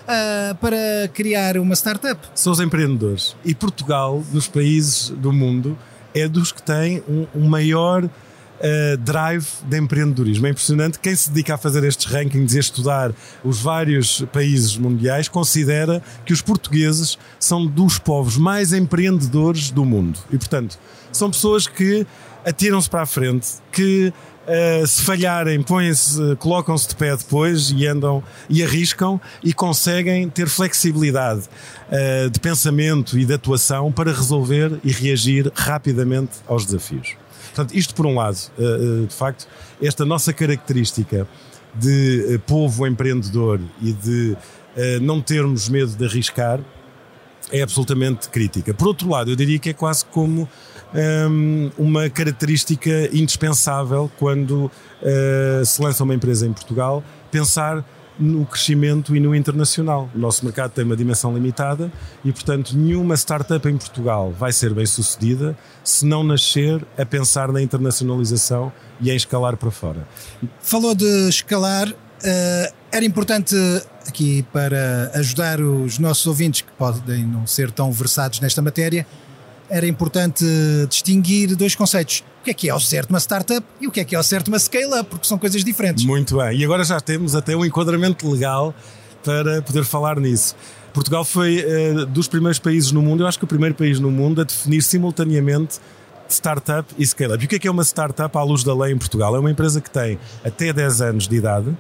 uh, 0.04 0.56
para 0.56 1.08
criar 1.14 1.58
uma 1.58 1.76
startup. 1.76 2.20
São 2.36 2.54
os 2.54 2.60
empreendedores. 2.60 3.36
E 3.44 3.56
Portugal, 3.56 4.24
nos 4.32 4.48
países 4.48 5.10
do 5.10 5.32
mundo, 5.32 5.78
é 6.14 6.28
dos 6.28 6.52
que 6.52 6.62
tem 6.62 7.04
um, 7.08 7.26
um 7.36 7.48
maior 7.48 8.10
Uh, 8.56 8.96
drive 8.98 9.46
de 9.68 9.78
empreendedorismo. 9.78 10.48
É 10.48 10.52
impressionante. 10.52 10.98
Quem 10.98 11.14
se 11.14 11.30
dedica 11.30 11.56
a 11.56 11.58
fazer 11.58 11.84
estes 11.84 12.06
rankings 12.06 12.54
e 12.56 12.58
a 12.58 12.62
estudar 12.62 13.12
os 13.44 13.60
vários 13.60 14.22
países 14.32 14.78
mundiais 14.78 15.28
considera 15.28 16.02
que 16.26 16.32
os 16.32 16.42
portugueses 16.42 17.18
são 17.38 17.66
dos 17.66 18.00
povos 18.00 18.38
mais 18.38 18.72
empreendedores 18.72 19.70
do 19.70 19.84
mundo. 19.84 20.18
E, 20.32 20.38
portanto, 20.38 20.80
são 21.12 21.30
pessoas 21.30 21.68
que 21.68 22.08
atiram-se 22.46 22.90
para 22.90 23.02
a 23.02 23.06
frente, 23.06 23.48
que 23.70 24.14
Uh, 24.44 24.86
se 24.86 25.02
falharem, 25.04 25.64
põem-se, 25.64 26.36
colocam-se 26.36 26.90
de 26.90 26.96
pé 26.98 27.16
depois 27.16 27.74
e 27.74 27.88
andam 27.88 28.22
e 28.50 28.62
arriscam 28.62 29.20
e 29.42 29.54
conseguem 29.54 30.30
ter 30.30 30.50
flexibilidade 30.50 31.44
uh, 31.88 32.30
de 32.30 32.42
pensamento 32.42 33.18
e 33.18 33.24
de 33.24 33.34
atuação 33.34 33.90
para 33.90 34.12
resolver 34.12 34.82
e 34.84 34.92
reagir 34.92 35.50
rapidamente 35.56 36.32
aos 36.46 36.66
desafios. 36.66 37.16
Portanto, 37.56 37.74
isto 37.74 37.96
por 37.96 38.06
um 38.06 38.16
lado, 38.16 38.38
uh, 38.58 39.08
de 39.08 39.14
facto, 39.14 39.48
esta 39.82 40.04
nossa 40.04 40.34
característica 40.34 41.26
de 41.74 42.38
povo 42.46 42.86
empreendedor 42.86 43.62
e 43.82 43.94
de 43.94 44.38
não 45.02 45.20
termos 45.22 45.70
medo 45.70 45.96
de 45.96 46.06
arriscar 46.06 46.60
é 47.52 47.62
absolutamente 47.62 48.30
crítica. 48.30 48.74
Por 48.74 48.88
outro 48.88 49.10
lado, 49.10 49.32
eu 49.32 49.36
diria 49.36 49.58
que 49.58 49.70
é 49.70 49.74
quase 49.74 50.06
como 50.06 50.48
um, 50.94 51.72
uma 51.78 52.10
característica 52.10 53.10
indispensável 53.12 54.12
quando 54.20 54.66
uh, 54.66 55.66
se 55.66 55.82
lança 55.82 56.04
uma 56.04 56.14
empresa 56.14 56.46
em 56.46 56.54
Portugal, 56.54 57.04
pensar 57.32 57.84
no 58.20 58.46
crescimento 58.46 59.16
e 59.16 59.20
no 59.20 59.36
internacional. 59.36 60.10
O 60.14 60.20
nosso 60.20 60.46
mercado 60.46 60.72
tem 60.72 60.86
uma 60.86 60.96
dimensão 60.96 61.34
limitada 61.34 61.92
e, 62.24 62.32
portanto, 62.32 62.76
nenhuma 62.78 63.16
startup 63.16 63.68
em 63.68 63.78
Portugal 63.78 64.32
vai 64.32 64.52
ser 64.52 64.74
bem 64.74 64.86
sucedida 64.86 65.58
se 65.84 66.06
não 66.06 66.24
nascer 66.24 66.86
a 66.98 67.06
pensar 67.06 67.52
na 67.52 67.62
internacionalização 67.62 68.72
e 69.02 69.10
em 69.10 69.16
escalar 69.16 69.58
para 69.58 69.72
fora. 69.72 70.08
Falou 70.60 70.94
de 70.94 71.28
escalar. 71.28 71.90
Uh, 71.90 72.74
era 72.92 73.04
importante 73.04 73.56
aqui 74.08 74.46
para 74.54 75.12
ajudar 75.16 75.60
os 75.60 75.98
nossos 75.98 76.26
ouvintes 76.28 76.62
que 76.62 76.72
podem 76.74 77.26
não 77.26 77.48
ser 77.48 77.72
tão 77.72 77.92
versados 77.92 78.40
nesta 78.40 78.62
matéria 78.62 79.06
era 79.70 79.88
importante 79.88 80.46
distinguir 80.90 81.56
dois 81.56 81.76
conceitos. 81.76 82.24
O 82.42 82.44
que 82.44 82.52
é 82.52 82.54
que 82.54 82.68
é 82.68 82.72
ao 82.72 82.80
certo 82.80 83.10
uma 83.10 83.20
startup 83.20 83.66
e 83.80 83.88
o 83.88 83.92
que 83.92 84.00
é 84.02 84.04
que 84.04 84.16
é 84.16 84.18
ao 84.18 84.24
certo 84.24 84.50
uma 84.50 84.60
scale-up, 84.60 85.10
porque 85.10 85.26
são 85.26 85.38
coisas 85.38 85.64
diferentes. 85.64 86.04
Muito 86.06 86.38
bem, 86.38 86.58
e 86.58 86.66
agora 86.66 86.84
já 86.84 87.00
temos 87.00 87.36
até 87.36 87.56
um 87.56 87.64
enquadramento 87.64 88.30
legal 88.30 88.74
para 89.24 89.62
poder 89.62 89.86
falar 89.86 90.20
nisso. 90.20 90.56
Portugal 90.94 91.26
foi 91.26 91.66
uh, 91.66 92.06
dos 92.06 92.28
primeiros 92.28 92.60
países 92.60 92.92
no 92.92 93.02
mundo, 93.02 93.24
eu 93.24 93.28
acho 93.28 93.40
que 93.40 93.46
o 93.46 93.48
primeiro 93.48 93.74
país 93.74 94.00
no 94.00 94.12
mundo 94.12 94.42
a 94.42 94.44
definir 94.44 94.84
simultaneamente 94.84 95.80
startup 96.30 96.94
e 96.98 97.06
scale-up. 97.06 97.42
E 97.42 97.46
o 97.46 97.50
que 97.50 97.56
é 97.56 97.60
que 97.60 97.68
é 97.68 97.72
uma 97.72 97.84
startup 97.84 98.38
à 98.38 98.44
luz 98.44 98.64
da 98.64 98.76
lei 98.76 98.94
em 98.94 98.98
Portugal? 98.98 99.36
É 99.36 99.40
uma 99.40 99.52
empresa 99.52 99.82
que 99.82 99.90
tem 99.90 100.20
até 100.44 100.72
10 100.72 101.02
anos 101.02 101.28
de 101.28 101.36
idade, 101.36 101.76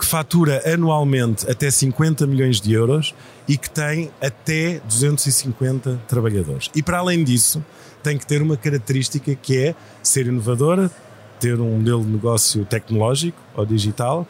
que 0.00 0.06
fatura 0.06 0.62
anualmente 0.64 1.48
até 1.48 1.70
50 1.70 2.26
milhões 2.26 2.58
de 2.58 2.72
euros 2.72 3.14
e 3.46 3.58
que 3.58 3.68
tem 3.68 4.10
até 4.18 4.80
250 4.88 6.00
trabalhadores. 6.08 6.70
E 6.74 6.82
para 6.82 6.98
além 7.00 7.22
disso, 7.22 7.62
tem 8.02 8.16
que 8.16 8.26
ter 8.26 8.40
uma 8.40 8.56
característica 8.56 9.34
que 9.34 9.58
é 9.58 9.74
ser 10.02 10.26
inovadora, 10.26 10.90
ter 11.38 11.60
um 11.60 11.76
modelo 11.76 12.02
de 12.02 12.12
negócio 12.12 12.64
tecnológico 12.64 13.38
ou 13.54 13.66
digital 13.66 14.26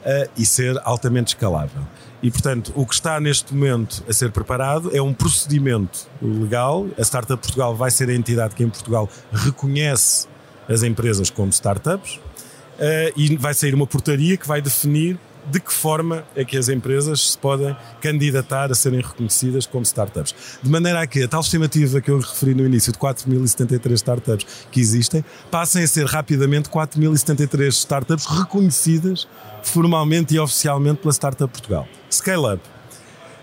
uh, 0.00 0.30
e 0.36 0.44
ser 0.44 0.76
altamente 0.82 1.34
escalável. 1.34 1.82
E, 2.20 2.28
portanto, 2.28 2.72
o 2.74 2.84
que 2.84 2.94
está 2.94 3.20
neste 3.20 3.54
momento 3.54 4.02
a 4.08 4.12
ser 4.12 4.32
preparado 4.32 4.90
é 4.94 5.00
um 5.00 5.14
procedimento 5.14 6.08
legal. 6.20 6.88
A 6.98 7.02
Startup 7.02 7.40
Portugal 7.40 7.76
vai 7.76 7.92
ser 7.92 8.08
a 8.08 8.14
entidade 8.14 8.56
que 8.56 8.64
em 8.64 8.68
Portugal 8.68 9.08
reconhece 9.32 10.26
as 10.68 10.82
empresas 10.82 11.30
como 11.30 11.50
startups 11.50 12.18
uh, 12.78 13.12
e 13.16 13.36
vai 13.36 13.54
sair 13.54 13.74
uma 13.74 13.86
portaria 13.86 14.36
que 14.36 14.46
vai 14.46 14.60
definir 14.60 15.18
de 15.46 15.60
que 15.60 15.72
forma 15.72 16.24
é 16.36 16.44
que 16.44 16.56
as 16.56 16.68
empresas 16.68 17.32
se 17.32 17.38
podem 17.38 17.76
candidatar 18.00 18.70
a 18.70 18.74
serem 18.74 19.00
reconhecidas 19.00 19.66
como 19.66 19.82
startups. 19.82 20.34
De 20.62 20.70
maneira 20.70 21.00
a 21.00 21.06
que 21.06 21.22
a 21.22 21.28
tal 21.28 21.40
estimativa 21.40 22.00
que 22.00 22.10
eu 22.10 22.18
referi 22.18 22.54
no 22.54 22.64
início 22.64 22.92
de 22.92 22.98
4.073 22.98 23.92
startups 23.94 24.46
que 24.70 24.80
existem 24.80 25.24
passem 25.50 25.82
a 25.82 25.88
ser 25.88 26.06
rapidamente 26.06 26.68
4.073 26.68 27.68
startups 27.68 28.26
reconhecidas 28.26 29.26
formalmente 29.62 30.34
e 30.34 30.38
oficialmente 30.38 31.00
pela 31.00 31.12
Startup 31.12 31.50
Portugal. 31.52 31.88
Scale 32.10 32.54
Up. 32.54 32.62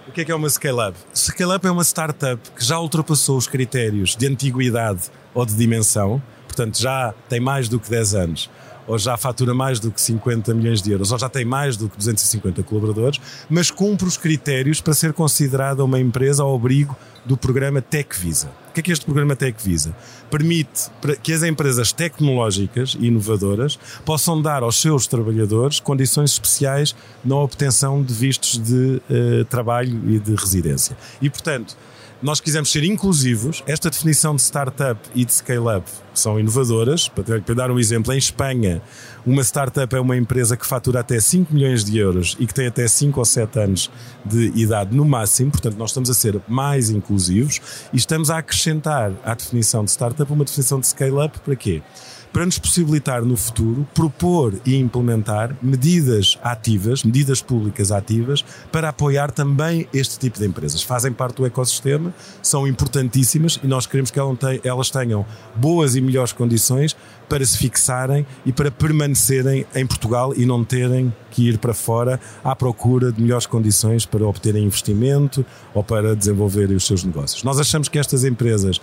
O 0.07 0.11
que 0.11 0.21
é 0.21 0.25
que 0.25 0.31
é 0.31 0.35
uma 0.35 0.49
Scale 0.49 0.89
Up? 0.89 0.97
Scale 1.13 1.55
Up 1.55 1.67
é 1.67 1.71
uma 1.71 1.83
startup 1.83 2.41
que 2.51 2.63
já 2.63 2.79
ultrapassou 2.79 3.37
os 3.37 3.47
critérios 3.47 4.15
de 4.15 4.27
antiguidade 4.27 5.03
ou 5.33 5.45
de 5.45 5.53
dimensão, 5.53 6.21
portanto 6.47 6.79
já 6.79 7.13
tem 7.29 7.39
mais 7.39 7.69
do 7.69 7.79
que 7.79 7.89
10 7.89 8.15
anos 8.15 8.49
ou 8.89 8.97
já 8.97 9.15
fatura 9.15 9.53
mais 9.53 9.79
do 9.79 9.91
que 9.91 10.01
50 10.01 10.51
milhões 10.55 10.81
de 10.81 10.91
euros, 10.91 11.11
ou 11.11 11.19
já 11.19 11.29
tem 11.29 11.45
mais 11.45 11.77
do 11.77 11.87
que 11.87 11.95
250 11.95 12.63
colaboradores, 12.63 13.21
mas 13.47 13.69
cumpre 13.69 14.07
os 14.07 14.17
critérios 14.17 14.81
para 14.81 14.95
ser 14.95 15.13
considerada 15.13 15.85
uma 15.85 15.99
empresa 15.99 16.41
ao 16.41 16.55
abrigo 16.55 16.97
do 17.23 17.37
programa 17.37 17.83
TechVisa. 17.83 18.49
O 18.69 18.73
que 18.73 18.79
é 18.79 18.83
que 18.83 18.91
este 18.91 19.05
programa 19.05 19.35
TechVisa? 19.35 19.95
Permite 20.31 20.89
que 21.21 21.31
as 21.31 21.43
empresas 21.43 21.91
tecnológicas 21.91 22.97
e 22.99 23.07
inovadoras 23.07 23.77
possam 24.03 24.41
dar 24.41 24.63
aos 24.63 24.81
seus 24.81 25.05
trabalhadores 25.05 25.79
condições 25.79 26.31
especiais 26.31 26.95
na 27.23 27.35
obtenção 27.35 28.01
de 28.01 28.11
vistos 28.11 28.57
de 28.57 29.01
uh, 29.07 29.45
trabalho 29.45 30.01
e 30.09 30.17
de 30.17 30.33
residência. 30.33 30.97
E, 31.21 31.29
portanto, 31.29 31.77
nós 32.21 32.41
quisemos 32.41 32.71
ser 32.71 32.83
inclusivos. 32.83 33.63
Esta 33.65 33.89
definição 33.89 34.35
de 34.35 34.41
startup 34.41 34.99
e 35.15 35.23
de 35.23 35.33
scale-up 35.33 35.89
são 36.13 36.39
inovadoras. 36.39 37.07
Para, 37.07 37.39
para 37.41 37.55
dar 37.55 37.71
um 37.71 37.79
exemplo, 37.79 38.13
em 38.13 38.17
Espanha, 38.17 38.81
uma 39.25 39.41
startup 39.41 39.95
é 39.95 39.99
uma 39.99 40.17
empresa 40.17 40.57
que 40.57 40.65
fatura 40.65 40.99
até 40.99 41.19
5 41.19 41.53
milhões 41.53 41.83
de 41.83 41.97
euros 41.97 42.35
e 42.39 42.45
que 42.45 42.53
tem 42.53 42.67
até 42.67 42.87
5 42.87 43.17
ou 43.19 43.25
7 43.25 43.59
anos 43.59 43.91
de 44.25 44.51
idade 44.55 44.95
no 44.95 45.05
máximo. 45.05 45.51
Portanto, 45.51 45.77
nós 45.77 45.91
estamos 45.91 46.09
a 46.09 46.13
ser 46.13 46.41
mais 46.47 46.89
inclusivos 46.89 47.61
e 47.93 47.97
estamos 47.97 48.29
a 48.29 48.37
acrescentar 48.37 49.13
à 49.23 49.33
definição 49.33 49.83
de 49.85 49.91
startup 49.91 50.31
uma 50.31 50.43
definição 50.43 50.79
de 50.79 50.87
scale-up 50.87 51.39
para 51.39 51.55
quê? 51.55 51.81
Para 52.31 52.45
nos 52.45 52.59
possibilitar 52.59 53.23
no 53.23 53.35
futuro 53.35 53.87
propor 53.93 54.53
e 54.65 54.75
implementar 54.75 55.55
medidas 55.61 56.37
ativas, 56.43 57.03
medidas 57.03 57.41
públicas 57.41 57.91
ativas, 57.91 58.43
para 58.71 58.89
apoiar 58.89 59.31
também 59.31 59.87
este 59.93 60.19
tipo 60.19 60.39
de 60.39 60.45
empresas. 60.45 60.83
Fazem 60.83 61.11
parte 61.11 61.37
do 61.37 61.45
ecossistema, 61.45 62.13
são 62.41 62.67
importantíssimas 62.67 63.59
e 63.63 63.67
nós 63.67 63.85
queremos 63.85 64.11
que 64.11 64.19
elas 64.63 64.89
tenham 64.89 65.25
boas 65.55 65.95
e 65.95 66.01
melhores 66.01 66.31
condições 66.31 66.95
para 67.27 67.45
se 67.45 67.57
fixarem 67.57 68.25
e 68.45 68.51
para 68.51 68.71
permanecerem 68.71 69.65
em 69.75 69.85
Portugal 69.85 70.33
e 70.35 70.45
não 70.45 70.63
terem 70.63 71.13
que 71.29 71.47
ir 71.47 71.59
para 71.59 71.73
fora 71.73 72.19
à 72.43 72.55
procura 72.55 73.11
de 73.11 73.21
melhores 73.21 73.45
condições 73.45 74.05
para 74.05 74.25
obterem 74.25 74.63
investimento 74.63 75.45
ou 75.73 75.83
para 75.83 76.15
desenvolverem 76.15 76.75
os 76.75 76.85
seus 76.85 77.03
negócios. 77.03 77.43
Nós 77.43 77.59
achamos 77.59 77.87
que 77.87 77.99
estas 77.99 78.23
empresas 78.23 78.81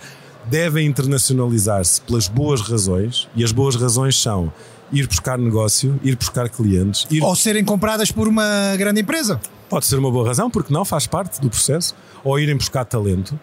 devem 0.49 0.87
internacionalizar-se 0.87 2.01
pelas 2.01 2.27
boas 2.27 2.61
razões, 2.61 3.27
e 3.35 3.43
as 3.43 3.51
boas 3.51 3.75
razões 3.75 4.19
são 4.19 4.51
ir 4.91 5.07
buscar 5.07 5.37
negócio, 5.37 5.99
ir 6.03 6.15
buscar 6.15 6.49
clientes. 6.49 7.05
Ir... 7.11 7.23
Ou 7.23 7.35
serem 7.35 7.63
compradas 7.63 8.11
por 8.11 8.27
uma 8.27 8.75
grande 8.77 9.01
empresa. 9.01 9.39
Pode 9.69 9.85
ser 9.85 9.99
uma 9.99 10.09
boa 10.09 10.27
razão, 10.27 10.49
porque 10.49 10.73
não 10.73 10.85
faz 10.85 11.05
parte 11.05 11.41
do 11.41 11.49
processo. 11.49 11.93
Ou 12.23 12.39
irem 12.39 12.55
buscar 12.55 12.85
talento 12.85 13.37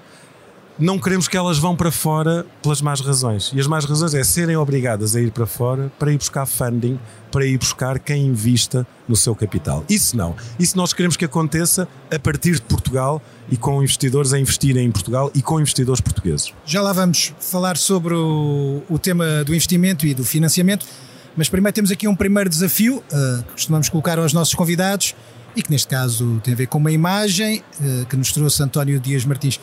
não 0.79 0.99
queremos 0.99 1.29
que 1.29 1.37
elas 1.37 1.59
vão 1.59 1.77
para 1.77 1.91
fora 1.91 2.45
pelas 2.63 2.83
más 2.83 3.01
razões. 3.01 3.53
E 3.55 3.61
as 3.61 3.67
más 3.67 3.85
razões 3.85 4.15
é 4.15 4.25
serem 4.25 4.57
obrigadas 4.57 5.15
a 5.15 5.21
ir 5.21 5.31
para 5.31 5.47
fora 5.47 5.93
para 5.99 6.13
ir 6.13 6.19
buscar 6.19 6.47
funding, 6.47 6.99
para 7.31 7.47
ir 7.47 7.59
buscar 7.59 7.99
quem 7.99 8.27
invista 8.27 8.87
no 9.09 9.15
seu 9.15 9.35
capital. 9.35 9.85
Isso 9.89 10.17
não. 10.17 10.35
Isso 10.59 10.77
nós 10.77 10.93
queremos 10.93 11.17
que 11.17 11.25
aconteça 11.25 11.87
a 12.13 12.19
partir 12.19 12.55
de 12.55 12.63
Portugal 12.63 13.23
e 13.51 13.57
com 13.57 13.83
investidores 13.83 14.33
a 14.33 14.39
investirem 14.39 14.87
em 14.87 14.91
Portugal 14.91 15.31
e 15.35 15.43
com 15.43 15.61
investidores 15.61 16.01
portugueses. 16.01 16.53
Já 16.67 16.83
lá 16.83 16.93
vamos 16.93 17.33
falar 17.39 17.77
sobre 17.77 18.15
o, 18.15 18.83
o 18.89 18.99
tema 18.99 19.45
do 19.45 19.55
investimento 19.55 20.07
e 20.07 20.15
do 20.15 20.25
financiamento, 20.25 20.87
mas 21.37 21.49
primeiro 21.49 21.75
temos 21.75 21.91
aqui 21.91 22.09
um 22.09 22.17
primeiro 22.17 22.49
desafio 22.51 22.97
uh, 22.97 23.43
que 23.45 23.53
costumamos 23.53 23.89
colocar 23.89 24.19
aos 24.19 24.33
nossos 24.33 24.55
convidados 24.55 25.15
e 25.57 25.63
que 25.63 25.71
neste 25.71 25.87
caso 25.87 26.41
tem 26.43 26.55
a 26.55 26.57
ver 26.57 26.67
com 26.67 26.79
uma 26.79 26.91
imagem 26.91 27.63
uh, 27.81 28.07
que 28.07 28.17
nos 28.17 28.33
trouxe 28.33 28.63
António 28.63 28.99
Dias 28.99 29.25
Martins. 29.25 29.61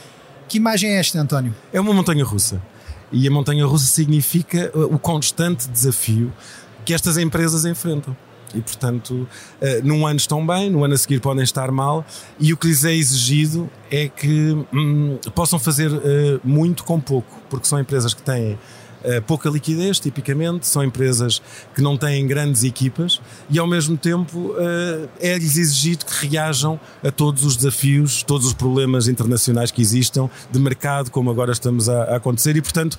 Que 0.52 0.58
imagem 0.58 0.90
é 0.90 1.00
esta, 1.00 1.18
António? 1.18 1.56
É 1.72 1.80
uma 1.80 1.94
montanha 1.94 2.26
russa. 2.26 2.62
E 3.10 3.26
a 3.26 3.32
montanha 3.32 3.66
russa 3.66 3.86
significa 3.86 4.70
uh, 4.76 4.94
o 4.94 5.00
constante 5.00 5.66
desafio 5.70 6.30
que 6.84 6.94
estas 6.94 7.18
empresas 7.18 7.64
enfrentam. 7.64 8.14
E, 8.54 8.60
portanto, 8.60 9.12
uh, 9.14 9.28
num 9.82 10.06
ano 10.06 10.18
estão 10.18 10.46
bem, 10.46 10.70
no 10.70 10.84
ano 10.84 10.94
a 10.94 10.98
seguir 10.98 11.22
podem 11.22 11.42
estar 11.42 11.72
mal, 11.72 12.06
e 12.38 12.52
o 12.52 12.58
que 12.58 12.68
lhes 12.68 12.84
é 12.84 12.94
exigido 12.94 13.70
é 13.90 14.10
que 14.10 14.58
hum, 14.74 15.18
possam 15.34 15.58
fazer 15.58 15.90
uh, 15.90 16.42
muito 16.44 16.84
com 16.84 17.00
pouco, 17.00 17.42
porque 17.50 17.66
são 17.66 17.80
empresas 17.80 18.14
que 18.14 18.22
têm 18.22 18.60
pouca 19.22 19.50
liquidez, 19.50 20.00
tipicamente, 20.00 20.68
são 20.68 20.84
empresas 20.84 21.42
que 21.74 21.82
não 21.82 21.98
têm 21.98 22.28
grandes 22.28 22.64
equipas 22.64 23.22
e 23.50 23.58
ao 23.58 23.66
mesmo 23.66 23.98
tempo 23.98 24.54
eh, 24.58 25.08
é-lhes 25.20 25.58
exigido 25.58 26.06
que 26.06 26.28
reajam 26.28 26.80
a 27.04 27.12
todos 27.12 27.44
os 27.44 27.56
desafios, 27.56 28.24
todos 28.24 28.46
os 28.46 28.54
problemas 28.54 29.08
internacionais 29.08 29.72
que 29.72 29.82
existam 29.82 30.30
de 30.52 30.60
mercado, 30.60 31.10
como 31.10 31.30
agora 31.30 31.52
estamos 31.52 31.90
a, 31.90 32.16
acontecer, 32.16 32.56
e 32.56 32.62
portanto 32.62 32.98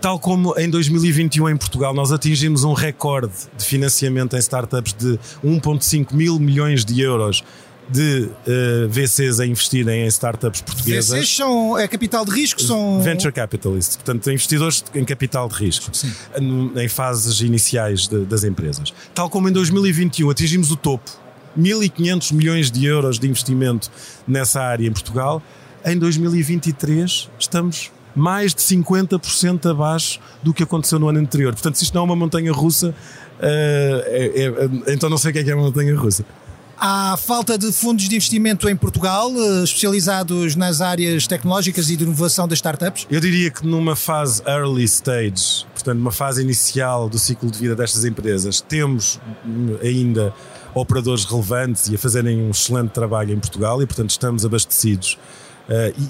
tal 0.00 0.18
como 0.18 0.58
em 0.58 0.68
2021 0.68 1.50
em 1.50 1.56
Portugal 1.56 1.94
nós 1.94 2.10
atingimos 2.10 2.64
um 2.64 2.72
recorde 2.72 3.32
de 3.56 3.64
financiamento 3.64 4.34
em 4.34 4.38
startups 4.40 4.94
de 4.94 5.18
1,5 5.44 6.12
mil 6.12 6.40
milhões 6.40 6.84
de 6.84 7.00
euros 7.00 7.44
de 7.88 8.22
uh, 8.24 8.30
eh, 8.46 8.86
VCs 8.88 9.40
a 9.40 9.46
investirem 9.46 10.04
em 10.04 10.06
startups 10.06 10.60
portuguesas. 10.60 11.18
VCs 11.18 11.36
são 11.36 11.78
é 11.78 11.86
capital 11.86 12.24
de 12.24 12.30
risco? 12.30 12.62
São... 12.62 13.00
Venture 13.00 13.32
capitalists, 13.32 13.96
portanto, 13.96 14.30
investidores 14.30 14.84
em 14.94 15.04
capital 15.04 15.48
de 15.48 15.54
risco, 15.54 15.90
Sim. 15.92 16.12
em 16.76 16.88
fases 16.88 17.40
iniciais 17.40 18.06
de, 18.06 18.24
das 18.24 18.44
empresas. 18.44 18.92
Tal 19.14 19.28
como 19.28 19.48
em 19.48 19.52
2021 19.52 20.30
atingimos 20.30 20.70
o 20.70 20.76
topo, 20.76 21.10
1.500 21.58 22.32
milhões 22.32 22.70
de 22.70 22.86
euros 22.86 23.18
de 23.18 23.28
investimento 23.28 23.90
nessa 24.26 24.60
área 24.60 24.86
em 24.86 24.92
Portugal, 24.92 25.42
em 25.84 25.98
2023 25.98 27.28
estamos 27.38 27.90
mais 28.14 28.54
de 28.54 28.60
50% 28.60 29.70
abaixo 29.70 30.20
do 30.42 30.52
que 30.52 30.62
aconteceu 30.62 30.98
no 30.98 31.08
ano 31.08 31.18
anterior. 31.18 31.52
Portanto, 31.52 31.76
se 31.76 31.84
isto 31.84 31.94
não 31.94 32.02
é 32.02 32.04
uma 32.04 32.16
montanha 32.16 32.52
russa, 32.52 32.88
uh, 32.90 32.94
é, 33.40 34.32
é, 34.86 34.92
então 34.92 35.08
não 35.08 35.16
sei 35.16 35.30
o 35.30 35.32
que 35.32 35.40
é 35.40 35.44
que 35.44 35.50
é 35.50 35.54
uma 35.54 35.64
montanha 35.64 35.96
russa. 35.96 36.24
Há 36.84 37.16
falta 37.16 37.56
de 37.56 37.70
fundos 37.70 38.08
de 38.08 38.16
investimento 38.16 38.68
em 38.68 38.74
Portugal, 38.74 39.30
eh, 39.30 39.62
especializados 39.62 40.56
nas 40.56 40.80
áreas 40.80 41.28
tecnológicas 41.28 41.88
e 41.88 41.96
de 41.96 42.02
inovação 42.02 42.48
das 42.48 42.58
startups? 42.58 43.06
Eu 43.08 43.20
diria 43.20 43.52
que 43.52 43.64
numa 43.64 43.94
fase 43.94 44.42
early 44.44 44.82
stage, 44.82 45.64
portanto, 45.72 45.98
numa 45.98 46.10
fase 46.10 46.42
inicial 46.42 47.08
do 47.08 47.20
ciclo 47.20 47.52
de 47.52 47.56
vida 47.56 47.76
destas 47.76 48.04
empresas, 48.04 48.60
temos 48.60 49.20
ainda 49.80 50.34
operadores 50.74 51.24
relevantes 51.24 51.86
e 51.86 51.94
a 51.94 51.98
fazerem 51.98 52.42
um 52.42 52.50
excelente 52.50 52.90
trabalho 52.90 53.32
em 53.32 53.38
Portugal 53.38 53.80
e, 53.80 53.86
portanto, 53.86 54.10
estamos 54.10 54.44
abastecidos 54.44 55.16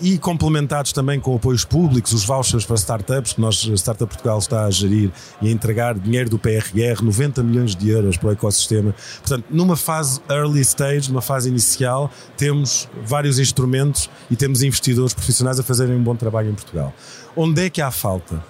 e, 0.02 0.14
e, 0.14 0.18
complementados 0.18 0.92
também 0.92 1.20
com 1.20 1.36
apoios 1.36 1.64
públicos, 1.64 2.12
os 2.12 2.24
vouchers 2.24 2.64
para 2.64 2.76
startups, 2.76 3.34
que 3.34 3.40
nós, 3.40 3.62
Startup 3.62 4.06
Portugal, 4.06 4.38
está 4.38 4.64
a 4.64 4.70
gerir 4.70 5.10
e 5.40 5.48
a 5.48 5.50
entregar 5.50 5.94
dinheiro 5.98 6.30
do 6.30 6.38
PRR, 6.38 7.02
90 7.02 7.42
milhões 7.42 7.76
de 7.76 7.90
euros 7.90 8.16
para 8.16 8.30
o 8.30 8.32
ecossistema. 8.32 8.94
Portanto, 9.20 9.44
numa 9.50 9.76
fase 9.76 10.20
early 10.30 10.60
stage, 10.60 11.10
numa 11.10 11.22
fase 11.22 11.48
inicial, 11.48 12.10
temos 12.36 12.88
vários 13.04 13.38
instrumentos 13.38 14.08
e 14.30 14.36
temos 14.36 14.62
investidores 14.62 15.12
profissionais 15.12 15.60
a 15.60 15.62
fazerem 15.62 15.94
um 15.94 16.02
bom 16.02 16.16
trabalho 16.16 16.50
em 16.50 16.54
Portugal. 16.54 16.92
Onde 17.36 17.66
é 17.66 17.70
que 17.70 17.80
há 17.80 17.90
falta? 17.90 18.42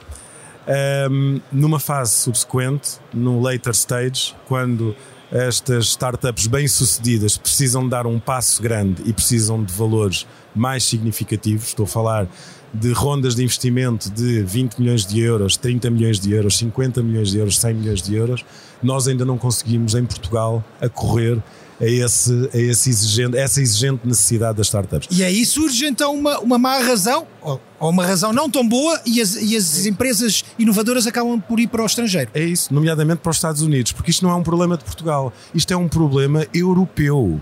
Um, 0.65 0.73
ehm, 0.73 1.41
numa 1.51 1.81
fase 1.81 2.15
subsequente, 2.15 2.99
no 3.13 3.41
later 3.43 3.73
stage, 3.73 4.35
quando 4.47 4.95
estas 5.33 5.87
startups 5.87 6.47
bem-sucedidas 6.47 7.39
precisam 7.39 7.89
dar 7.89 8.07
um 8.07 8.21
passo 8.21 8.63
grande 8.63 9.03
e 9.07 9.15
precisam 9.15 9.65
de 9.65 9.73
valores 9.73 10.27
mais 10.55 10.85
significativos. 10.85 11.69
Estou 11.69 11.85
a 11.85 11.89
falar 11.89 12.29
de 12.73 12.93
rondas 12.93 13.35
de 13.35 13.43
investimento 13.43 14.11
de 14.11 14.43
20 14.43 14.79
milhões 14.79 15.07
de 15.07 15.21
euros, 15.21 15.57
30 15.57 15.91
milhões 15.91 16.21
de 16.21 16.33
euros, 16.33 16.59
50 16.59 17.03
milhões 17.03 17.31
de 17.31 17.39
euros, 17.39 17.59
100 17.59 17.75
milhões 17.75 18.03
de 18.03 18.15
euros, 18.15 18.45
nós 18.83 19.09
ainda 19.09 19.25
não 19.25 19.39
conseguimos 19.39 19.95
em 19.95 20.05
Portugal 20.05 20.63
a 20.81 20.89
correr 20.89 21.43
a, 21.83 21.87
esse, 21.87 22.49
a 22.55 22.59
esse 22.59 22.91
exigente, 22.91 23.37
essa 23.37 23.61
exigente 23.61 24.07
necessidade 24.07 24.57
das 24.57 24.69
startups. 24.69 25.09
E 25.11 25.25
aí 25.25 25.45
surge 25.45 25.85
então 25.85 26.15
uma, 26.15 26.39
uma 26.39 26.57
má 26.57 26.79
razão, 26.79 27.27
ou, 27.41 27.61
ou 27.81 27.91
uma 27.91 28.07
razão 28.07 28.33
não 28.33 28.49
tão 28.49 28.67
boa, 28.67 29.01
e 29.05 29.21
as, 29.21 29.35
e 29.35 29.57
as 29.57 29.85
empresas 29.85 30.45
inovadoras 30.57 31.09
acabam 31.09 31.41
por 31.41 31.59
ir 31.59 31.67
para 31.67 31.83
o 31.83 31.87
estrangeiro. 31.87 32.31
É 32.33 32.45
isso, 32.45 32.73
nomeadamente 32.73 33.21
para 33.21 33.31
os 33.31 33.37
Estados 33.37 33.63
Unidos, 33.63 33.91
porque 33.91 34.13
isto 34.13 34.25
não 34.25 34.31
é 34.31 34.35
um 34.37 34.45
problema 34.45 34.79
de 34.79 34.85
Portugal, 34.85 35.33
isto 35.53 35.73
é 35.75 35.77
um 35.77 35.89
problema 35.89 36.47
europeu. 36.55 37.41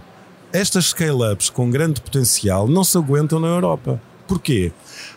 Estas 0.52 0.86
scale-ups 0.86 1.50
com 1.50 1.70
grande 1.70 2.00
potencial 2.00 2.66
não 2.66 2.82
se 2.82 2.96
aguentam 2.96 3.38
na 3.38 3.46
Europa. 3.48 4.00
Porquê? 4.26 4.72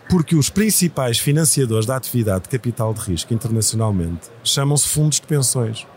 Porque 0.10 0.36
os 0.36 0.50
principais 0.50 1.18
financiadores 1.18 1.86
da 1.86 1.96
atividade 1.96 2.44
de 2.44 2.50
capital 2.50 2.94
de 2.94 3.02
risco 3.02 3.34
internacionalmente 3.34 4.28
chamam-se 4.44 4.88
fundos 4.88 5.20
de 5.20 5.28
pensões. 5.28 5.88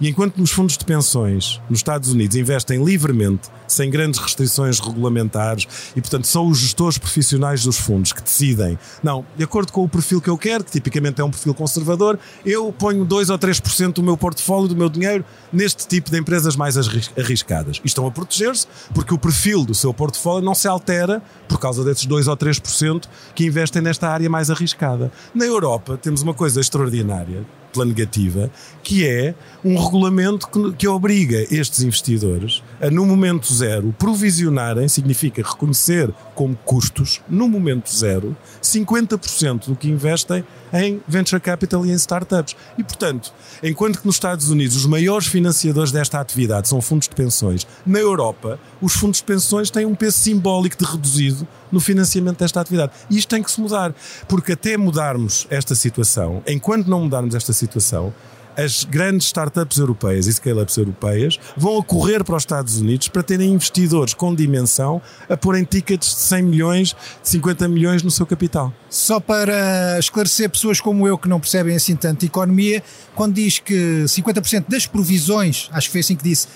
E 0.00 0.08
enquanto 0.08 0.36
nos 0.38 0.50
fundos 0.50 0.76
de 0.76 0.84
pensões 0.84 1.60
nos 1.68 1.78
Estados 1.78 2.10
Unidos 2.10 2.36
investem 2.36 2.84
livremente, 2.84 3.48
sem 3.66 3.90
grandes 3.90 4.20
restrições 4.20 4.78
regulamentares, 4.78 5.66
e 5.96 6.00
portanto 6.00 6.26
são 6.26 6.48
os 6.48 6.58
gestores 6.58 6.98
profissionais 6.98 7.64
dos 7.64 7.78
fundos 7.78 8.12
que 8.12 8.22
decidem, 8.22 8.78
não, 9.02 9.24
de 9.36 9.44
acordo 9.44 9.72
com 9.72 9.84
o 9.84 9.88
perfil 9.88 10.20
que 10.20 10.30
eu 10.30 10.38
quero, 10.38 10.64
que 10.64 10.70
tipicamente 10.70 11.20
é 11.20 11.24
um 11.24 11.30
perfil 11.30 11.54
conservador, 11.54 12.18
eu 12.44 12.72
ponho 12.72 13.04
2 13.04 13.30
ou 13.30 13.38
3% 13.38 13.94
do 13.94 14.02
meu 14.02 14.16
portfólio, 14.16 14.68
do 14.68 14.76
meu 14.76 14.88
dinheiro, 14.88 15.24
neste 15.52 15.86
tipo 15.86 16.10
de 16.10 16.18
empresas 16.18 16.56
mais 16.56 16.76
arriscadas. 17.16 17.80
E 17.84 17.86
estão 17.86 18.06
a 18.06 18.10
proteger-se 18.10 18.66
porque 18.92 19.14
o 19.14 19.18
perfil 19.18 19.64
do 19.64 19.74
seu 19.74 19.92
portfólio 19.92 20.44
não 20.44 20.54
se 20.54 20.68
altera 20.68 21.22
por 21.48 21.58
causa 21.58 21.84
desses 21.84 22.06
2 22.06 22.28
ou 22.28 22.36
3% 22.36 23.04
que 23.34 23.44
investem 23.44 23.82
nesta 23.82 24.08
área 24.08 24.28
mais 24.28 24.50
arriscada. 24.50 25.10
Na 25.34 25.44
Europa 25.44 25.98
temos 26.00 26.22
uma 26.22 26.34
coisa 26.34 26.60
extraordinária 26.60 27.44
pela 27.74 27.84
negativa, 27.84 28.50
que 28.82 29.06
é 29.06 29.34
um 29.64 29.76
regulamento 29.76 30.48
que, 30.48 30.72
que 30.72 30.88
obriga 30.88 31.42
estes 31.54 31.82
investidores 31.82 32.62
a, 32.80 32.90
no 32.90 33.04
momento 33.04 33.52
zero, 33.52 33.94
provisionarem, 33.98 34.88
significa 34.88 35.42
reconhecer 35.42 36.12
como 36.34 36.56
custos, 36.64 37.20
no 37.28 37.48
momento 37.48 37.92
zero, 37.92 38.36
50% 38.62 39.66
do 39.66 39.76
que 39.76 39.88
investem 39.88 40.44
em 40.72 41.00
venture 41.06 41.40
capital 41.40 41.84
e 41.84 41.90
em 41.90 41.94
startups. 41.94 42.56
E, 42.78 42.82
portanto, 42.82 43.32
enquanto 43.62 44.00
que 44.00 44.06
nos 44.06 44.16
Estados 44.16 44.48
Unidos 44.48 44.76
os 44.76 44.86
maiores 44.86 45.26
financiadores 45.26 45.92
desta 45.92 46.20
atividade 46.20 46.68
são 46.68 46.80
fundos 46.80 47.08
de 47.08 47.14
pensões, 47.14 47.66
na 47.86 47.98
Europa 47.98 48.58
os 48.80 48.94
fundos 48.94 49.18
de 49.18 49.24
pensões 49.24 49.70
têm 49.70 49.86
um 49.86 49.94
peso 49.94 50.18
simbólico 50.18 50.76
de 50.76 50.84
reduzido 50.84 51.46
no 51.74 51.80
financiamento 51.80 52.38
desta 52.38 52.60
atividade. 52.60 52.92
E 53.10 53.18
isto 53.18 53.28
tem 53.28 53.42
que 53.42 53.50
se 53.50 53.60
mudar, 53.60 53.92
porque 54.28 54.52
até 54.52 54.76
mudarmos 54.76 55.46
esta 55.50 55.74
situação, 55.74 56.42
enquanto 56.46 56.86
não 56.86 57.02
mudarmos 57.02 57.34
esta 57.34 57.52
situação, 57.52 58.14
as 58.56 58.84
grandes 58.84 59.26
startups 59.26 59.78
europeias 59.78 60.28
e 60.28 60.32
scale-ups 60.32 60.76
europeias 60.76 61.40
vão 61.56 61.76
a 61.76 61.82
correr 61.82 62.22
para 62.22 62.36
os 62.36 62.42
Estados 62.42 62.78
Unidos 62.78 63.08
para 63.08 63.22
terem 63.22 63.52
investidores 63.52 64.14
com 64.14 64.32
dimensão 64.32 65.02
a 65.28 65.36
porem 65.36 65.64
tickets 65.64 66.08
de 66.08 66.20
100 66.20 66.42
milhões, 66.42 66.96
de 67.20 67.28
50 67.30 67.66
milhões 67.66 68.02
no 68.04 68.12
seu 68.12 68.24
capital. 68.24 68.72
Só 68.88 69.18
para 69.18 69.98
esclarecer 69.98 70.48
pessoas 70.48 70.80
como 70.80 71.08
eu 71.08 71.18
que 71.18 71.28
não 71.28 71.40
percebem 71.40 71.74
assim 71.74 71.96
tanto 71.96 72.24
economia, 72.24 72.80
quando 73.16 73.34
diz 73.34 73.58
que 73.58 74.04
50% 74.04 74.66
das 74.68 74.86
provisões, 74.86 75.68
acho 75.72 75.88
que 75.88 75.92
foi 75.92 76.00
assim 76.00 76.14
que 76.14 76.22
disse, 76.22 76.46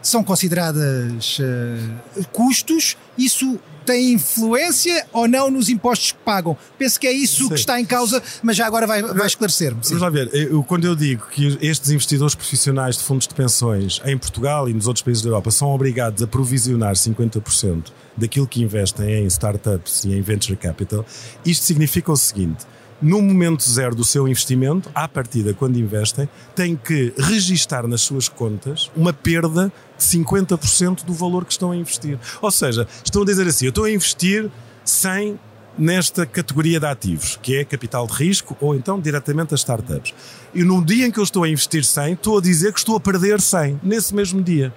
são 0.00 0.24
consideradas 0.24 1.38
uh, 1.38 2.24
custos, 2.32 2.96
isso 3.16 3.60
tem 3.84 4.12
influência 4.12 5.06
ou 5.12 5.28
não 5.28 5.50
nos 5.50 5.68
impostos 5.68 6.12
que 6.12 6.18
pagam? 6.18 6.56
Penso 6.78 6.98
que 6.98 7.06
é 7.06 7.12
isso 7.12 7.44
Sim. 7.44 7.48
que 7.48 7.54
está 7.54 7.80
em 7.80 7.84
causa, 7.84 8.22
mas 8.42 8.56
já 8.56 8.66
agora 8.66 8.86
vai, 8.86 9.02
vai 9.02 9.26
esclarecer-me. 9.26 9.80
Vamos 9.82 10.02
lá 10.02 10.10
ver, 10.10 10.30
eu, 10.32 10.62
quando 10.62 10.84
eu 10.84 10.94
digo 10.94 11.26
que 11.30 11.58
estes 11.60 11.90
investidores 11.90 12.34
profissionais 12.34 12.96
de 12.96 13.04
fundos 13.04 13.26
de 13.26 13.34
pensões 13.34 14.00
em 14.04 14.16
Portugal 14.16 14.68
e 14.68 14.72
nos 14.72 14.86
outros 14.86 15.02
países 15.02 15.22
da 15.22 15.28
Europa 15.28 15.50
são 15.50 15.68
obrigados 15.68 16.22
a 16.22 16.26
provisionar 16.26 16.94
50% 16.94 17.92
daquilo 18.16 18.46
que 18.46 18.62
investem 18.62 19.22
em 19.22 19.26
startups 19.26 20.04
e 20.04 20.12
em 20.12 20.20
venture 20.20 20.56
capital, 20.56 21.04
isto 21.44 21.64
significa 21.64 22.12
o 22.12 22.16
seguinte 22.16 22.66
no 23.02 23.20
momento 23.20 23.68
zero 23.68 23.94
do 23.94 24.04
seu 24.04 24.28
investimento, 24.28 24.88
à 24.94 25.08
partida, 25.08 25.52
quando 25.52 25.76
investem, 25.76 26.28
têm 26.54 26.76
que 26.76 27.12
registar 27.18 27.86
nas 27.88 28.00
suas 28.02 28.28
contas 28.28 28.90
uma 28.96 29.12
perda 29.12 29.72
de 29.98 30.04
50% 30.04 31.04
do 31.04 31.12
valor 31.12 31.44
que 31.44 31.52
estão 31.52 31.72
a 31.72 31.76
investir. 31.76 32.18
Ou 32.40 32.50
seja, 32.50 32.86
estão 33.04 33.22
a 33.22 33.24
dizer 33.24 33.46
assim: 33.46 33.66
eu 33.66 33.70
estou 33.70 33.84
a 33.84 33.90
investir 33.90 34.48
100 34.84 35.38
nesta 35.76 36.26
categoria 36.26 36.78
de 36.78 36.86
ativos, 36.86 37.38
que 37.42 37.56
é 37.56 37.64
capital 37.64 38.06
de 38.06 38.12
risco 38.12 38.56
ou 38.60 38.74
então 38.74 39.00
diretamente 39.00 39.54
as 39.54 39.60
startups. 39.60 40.14
E 40.54 40.62
no 40.62 40.84
dia 40.84 41.06
em 41.06 41.10
que 41.10 41.18
eu 41.18 41.24
estou 41.24 41.44
a 41.44 41.48
investir 41.48 41.84
100, 41.84 42.12
estou 42.12 42.38
a 42.38 42.40
dizer 42.40 42.72
que 42.72 42.78
estou 42.78 42.96
a 42.96 43.00
perder 43.00 43.40
100, 43.40 43.80
nesse 43.82 44.14
mesmo 44.14 44.42
dia. 44.42 44.72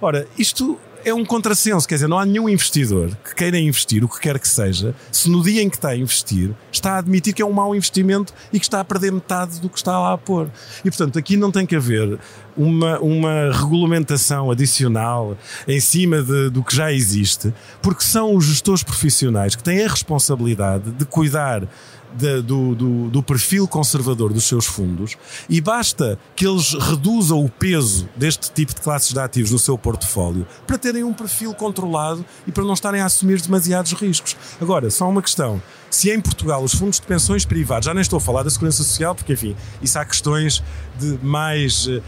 Ora, 0.00 0.26
isto 0.38 0.78
é 1.04 1.12
um 1.12 1.24
contrassenso, 1.24 1.86
quer 1.86 1.96
dizer, 1.96 2.08
não 2.08 2.18
há 2.18 2.24
nenhum 2.24 2.48
investidor 2.48 3.10
que 3.24 3.34
queira 3.34 3.58
investir 3.58 4.02
o 4.02 4.08
que 4.08 4.18
quer 4.20 4.38
que 4.38 4.48
seja, 4.48 4.94
se 5.12 5.28
no 5.28 5.42
dia 5.42 5.62
em 5.62 5.68
que 5.68 5.76
está 5.76 5.90
a 5.90 5.96
investir 5.96 6.50
está 6.72 6.94
a 6.94 6.98
admitir 6.98 7.34
que 7.34 7.42
é 7.42 7.46
um 7.46 7.52
mau 7.52 7.74
investimento 7.74 8.32
e 8.52 8.58
que 8.58 8.64
está 8.64 8.80
a 8.80 8.84
perder 8.84 9.12
metade 9.12 9.60
do 9.60 9.68
que 9.68 9.76
está 9.76 9.98
lá 9.98 10.14
a 10.14 10.18
pôr. 10.18 10.48
E 10.84 10.90
portanto, 10.90 11.18
aqui 11.18 11.36
não 11.36 11.50
tem 11.50 11.66
que 11.66 11.76
haver 11.76 12.18
uma, 12.56 12.98
uma 13.00 13.52
regulamentação 13.52 14.50
adicional 14.50 15.36
em 15.68 15.80
cima 15.80 16.22
de, 16.22 16.50
do 16.50 16.62
que 16.62 16.74
já 16.74 16.92
existe, 16.92 17.52
porque 17.82 18.02
são 18.02 18.34
os 18.34 18.46
gestores 18.46 18.82
profissionais 18.82 19.54
que 19.54 19.62
têm 19.62 19.84
a 19.84 19.88
responsabilidade 19.88 20.90
de 20.90 21.04
cuidar 21.04 21.68
de, 22.14 22.42
do, 22.42 22.74
do, 22.74 23.10
do, 23.10 23.22
perfil 23.22 23.66
conservador 23.66 24.32
dos 24.32 24.44
seus 24.44 24.66
fundos 24.66 25.16
e 25.48 25.60
basta 25.60 26.18
que 26.36 26.46
eles 26.46 26.72
reduzam 26.74 27.44
o 27.44 27.48
peso 27.48 28.08
deste 28.16 28.52
tipo 28.52 28.74
de 28.74 28.80
classes 28.80 29.12
de 29.12 29.18
ativos 29.18 29.50
no 29.50 29.58
seu 29.58 29.76
portfólio 29.76 30.46
para 30.66 30.78
terem 30.78 31.02
um 31.02 31.12
perfil 31.12 31.52
controlado 31.54 32.24
e 32.46 32.52
para 32.52 32.64
não 32.64 32.74
estarem 32.74 33.00
a 33.00 33.06
assumir 33.06 33.40
demasiados 33.40 33.92
riscos. 33.92 34.36
Agora, 34.60 34.90
só 34.90 35.08
uma 35.08 35.22
questão. 35.22 35.60
Se 35.90 36.10
em 36.10 36.20
Portugal 36.20 36.62
os 36.62 36.74
fundos 36.74 36.98
de 36.98 37.06
pensões 37.06 37.44
privados, 37.44 37.86
já 37.86 37.94
nem 37.94 38.00
estou 38.00 38.16
a 38.16 38.20
falar 38.20 38.42
da 38.42 38.50
Segurança 38.50 38.82
Social, 38.82 39.14
porque 39.14 39.32
enfim, 39.32 39.54
isso 39.80 39.98
há 39.98 40.04
questões 40.04 40.62
de 40.98 41.18
mais 41.22 41.86
uh, 41.86 42.02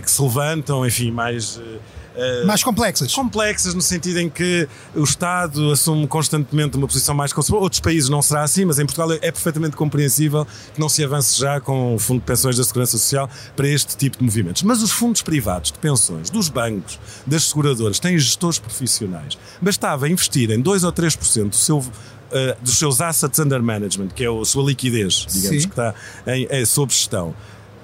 que 0.00 0.10
se 0.10 0.22
levantam, 0.22 0.86
enfim, 0.86 1.10
mais. 1.10 1.56
Uh, 1.56 1.80
Uh, 2.14 2.46
mais 2.46 2.62
complexas. 2.62 3.12
Complexas, 3.12 3.74
no 3.74 3.82
sentido 3.82 4.20
em 4.20 4.28
que 4.28 4.68
o 4.94 5.02
Estado 5.02 5.72
assume 5.72 6.06
constantemente 6.06 6.76
uma 6.76 6.86
posição 6.86 7.14
mais 7.14 7.32
conservadora. 7.32 7.64
Outros 7.64 7.80
países 7.80 8.08
não 8.08 8.22
será 8.22 8.42
assim, 8.42 8.64
mas 8.64 8.78
em 8.78 8.86
Portugal 8.86 9.12
é 9.12 9.32
perfeitamente 9.32 9.76
compreensível 9.76 10.46
que 10.72 10.80
não 10.80 10.88
se 10.88 11.02
avance 11.02 11.38
já 11.38 11.60
com 11.60 11.94
o 11.94 11.98
Fundo 11.98 12.20
de 12.20 12.26
Pensões 12.26 12.56
da 12.56 12.64
Segurança 12.64 12.92
Social 12.92 13.28
para 13.56 13.68
este 13.68 13.96
tipo 13.96 14.18
de 14.18 14.24
movimentos. 14.24 14.62
Mas 14.62 14.82
os 14.82 14.92
fundos 14.92 15.22
privados 15.22 15.72
de 15.72 15.78
pensões, 15.78 16.30
dos 16.30 16.48
bancos, 16.48 16.98
das 17.26 17.48
seguradoras, 17.48 17.98
têm 17.98 18.16
gestores 18.16 18.58
profissionais. 18.58 19.36
Bastava 19.60 20.08
investir 20.08 20.50
em 20.50 20.60
2 20.60 20.84
ou 20.84 20.92
3% 20.92 21.48
do 21.48 21.56
seu 21.56 21.84
Uh, 22.24 22.56
dos 22.60 22.78
seus 22.78 23.00
assets 23.00 23.38
under 23.38 23.62
management, 23.62 24.08
que 24.08 24.24
é 24.24 24.28
a 24.28 24.44
sua 24.44 24.64
liquidez, 24.64 25.24
digamos, 25.30 25.62
Sim. 25.62 25.68
que 25.68 25.72
está 25.72 25.94
em, 26.26 26.48
é, 26.50 26.64
sob 26.64 26.92
gestão, 26.92 27.32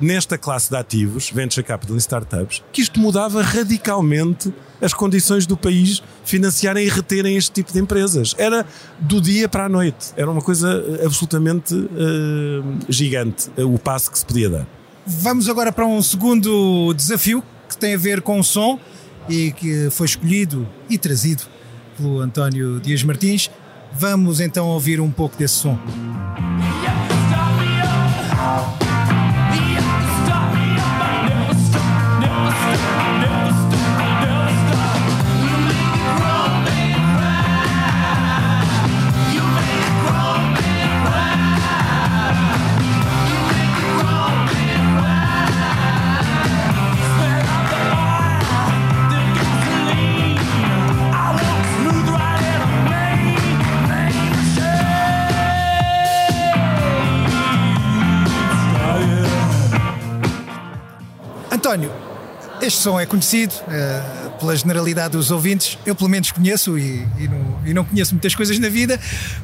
nesta 0.00 0.38
classe 0.38 0.70
de 0.70 0.76
ativos, 0.76 1.30
venture 1.30 1.64
capital 1.64 1.96
e 1.96 1.98
startups, 1.98 2.62
que 2.72 2.80
isto 2.80 2.98
mudava 2.98 3.42
radicalmente 3.42 4.52
as 4.80 4.94
condições 4.94 5.46
do 5.46 5.56
país 5.56 6.02
financiarem 6.24 6.86
e 6.86 6.88
reterem 6.88 7.36
este 7.36 7.52
tipo 7.52 7.72
de 7.72 7.78
empresas. 7.78 8.34
Era 8.38 8.64
do 8.98 9.20
dia 9.20 9.48
para 9.48 9.66
a 9.66 9.68
noite. 9.68 10.12
Era 10.16 10.30
uma 10.30 10.40
coisa 10.40 10.82
eh, 11.00 11.04
absolutamente 11.04 11.74
uh, 11.74 11.88
gigante 12.88 13.50
uh, 13.58 13.74
o 13.74 13.78
passo 13.78 14.10
que 14.10 14.18
se 14.18 14.24
podia 14.24 14.48
dar. 14.48 14.66
Vamos 15.06 15.48
agora 15.48 15.72
para 15.72 15.86
um 15.86 16.02
segundo 16.02 16.94
desafio 16.94 17.42
que 17.68 17.76
tem 17.76 17.94
a 17.94 17.98
ver 17.98 18.22
com 18.22 18.38
o 18.38 18.44
som 18.44 18.78
e 19.28 19.52
que 19.52 19.90
foi 19.90 20.06
escolhido 20.06 20.66
e 20.88 20.96
trazido 20.96 21.42
pelo 21.96 22.20
António 22.20 22.80
Dias 22.80 23.02
Martins. 23.02 23.50
Vamos 23.92 24.40
então 24.40 24.68
ouvir 24.68 25.00
um 25.00 25.10
pouco 25.10 25.36
desse 25.36 25.54
som. 25.54 25.78
António, 25.78 26.99
som 62.80 62.98
é 62.98 63.04
conhecido 63.04 63.52
uh, 63.52 64.38
pela 64.38 64.56
generalidade 64.56 65.12
dos 65.12 65.30
ouvintes, 65.30 65.78
eu 65.84 65.94
pelo 65.94 66.08
menos 66.08 66.32
conheço 66.32 66.78
e, 66.78 67.06
e, 67.18 67.28
não, 67.28 67.60
e, 67.66 67.74
não, 67.74 67.84
conheço 67.84 68.14
muitas 68.14 68.34
coisas 68.34 68.58
na 68.58 68.68
vida. 68.68 68.98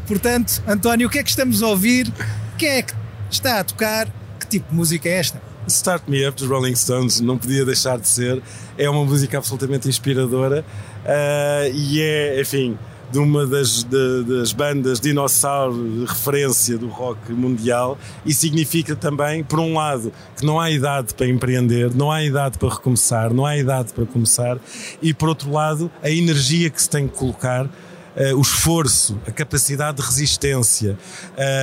Portanto, 0.07 0.63
António, 0.67 1.07
o 1.07 1.11
que 1.11 1.19
é 1.19 1.23
que 1.23 1.29
estamos 1.29 1.63
a 1.63 1.69
ouvir? 1.69 2.11
Quem 2.57 2.69
é 2.69 2.83
que 2.83 2.95
está 3.31 3.61
a 3.61 3.65
tocar? 3.65 4.09
Que 4.41 4.47
tipo 4.47 4.71
de 4.71 4.75
música 4.75 5.09
é 5.09 5.19
esta? 5.19 5.41
Start 5.69 6.05
Me 6.09 6.27
Up 6.27 6.39
dos 6.39 6.49
Rolling 6.49 6.75
Stones 6.75 7.21
não 7.21 7.37
podia 7.37 7.65
deixar 7.65 7.99
de 7.99 8.09
ser. 8.09 8.43
É 8.79 8.89
uma 8.89 9.05
música 9.05 9.37
absolutamente 9.37 9.89
inspiradora 9.89 10.65
uh, 11.05 11.75
e 11.75 12.01
é, 12.01 12.41
enfim 12.41 12.79
de 13.11 13.19
uma 13.19 13.47
das, 13.47 13.85
de, 13.85 14.25
das 14.25 14.53
bandas 14.53 15.01
dinossauro 15.01 16.01
de 16.01 16.05
referência 16.07 16.77
do 16.77 16.89
rock 16.89 17.33
mundial 17.33 17.99
e 18.25 18.35
significa 18.35 18.97
também, 18.97 19.45
por 19.45 19.61
um 19.61 19.75
lado, 19.75 20.13
que 20.37 20.45
não 20.45 20.59
há 20.61 20.71
idade 20.71 21.15
para 21.15 21.27
empreender, 21.27 21.95
não 21.95 22.11
há 22.11 22.23
idade 22.23 22.59
para 22.59 22.69
recomeçar, 22.69 23.33
não 23.33 23.47
há 23.47 23.57
idade 23.57 23.93
para 23.93 24.07
começar 24.07 24.59
e, 25.01 25.15
por 25.15 25.29
outro 25.29 25.51
lado, 25.51 25.91
a 26.03 26.11
energia 26.11 26.71
que 26.71 26.81
se 26.81 26.91
tem 26.91 27.07
que 27.07 27.17
colocar 27.17 27.69
Uh, 28.17 28.35
o 28.35 28.41
esforço, 28.41 29.21
a 29.27 29.31
capacidade 29.31 29.99
de 29.99 30.03
resistência, 30.03 30.97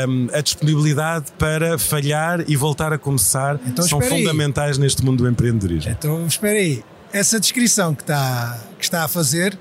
um, 0.08 0.28
a 0.32 0.40
disponibilidade 0.40 1.32
para 1.32 1.80
falhar 1.80 2.46
e 2.48 2.56
voltar 2.56 2.94
a 2.94 2.98
começar 3.00 3.60
então, 3.66 3.84
são 3.84 4.00
fundamentais 4.00 4.78
neste 4.78 5.04
mundo 5.04 5.24
do 5.24 5.28
empreendedorismo. 5.28 5.90
Então, 5.90 6.28
espera 6.28 6.60
aí. 6.60 6.84
Essa 7.12 7.40
descrição 7.40 7.96
que 7.96 8.04
está, 8.04 8.60
que 8.78 8.84
está 8.84 9.04
a 9.04 9.08
fazer 9.08 9.58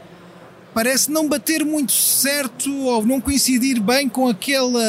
parece 0.74 1.10
não 1.10 1.28
bater 1.28 1.64
muito 1.64 1.92
certo 1.92 2.72
ou 2.84 3.04
não 3.04 3.20
coincidir 3.20 3.80
bem 3.80 4.08
com 4.08 4.28
aquela, 4.28 4.82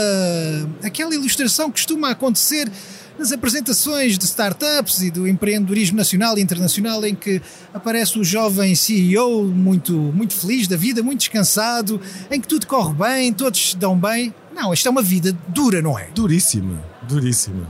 aquela 0.83 1.13
ilustração 1.13 1.67
que 1.67 1.73
costuma 1.73 2.09
acontecer 2.09 2.71
nas 3.17 3.31
apresentações 3.31 4.17
de 4.17 4.25
startups 4.25 5.01
e 5.01 5.11
do 5.11 5.27
empreendedorismo 5.27 5.97
nacional 5.97 6.37
e 6.37 6.41
internacional 6.41 7.05
em 7.05 7.13
que 7.13 7.41
aparece 7.73 8.17
o 8.17 8.23
jovem 8.23 8.73
CEO 8.75 9.45
muito, 9.45 9.93
muito 9.93 10.33
feliz 10.33 10.67
da 10.67 10.75
vida, 10.75 11.03
muito 11.03 11.19
descansado, 11.19 12.01
em 12.31 12.41
que 12.41 12.47
tudo 12.47 12.65
corre 12.65 12.93
bem, 12.93 13.31
todos 13.31 13.75
dão 13.75 13.97
bem. 13.97 14.33
Não, 14.53 14.73
esta 14.73 14.89
é 14.89 14.91
uma 14.91 15.01
vida 15.01 15.35
dura, 15.47 15.81
não 15.81 15.97
é? 15.97 16.09
Duríssima, 16.13 16.83
duríssima. 17.07 17.67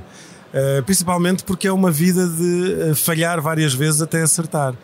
Uh, 0.54 0.84
principalmente 0.84 1.44
porque 1.44 1.68
é 1.68 1.72
uma 1.72 1.92
vida 1.92 2.28
de 2.28 2.92
uh, 2.92 2.96
falhar 2.96 3.42
várias 3.42 3.74
vezes 3.74 4.02
até 4.02 4.22
acertar. 4.22 4.76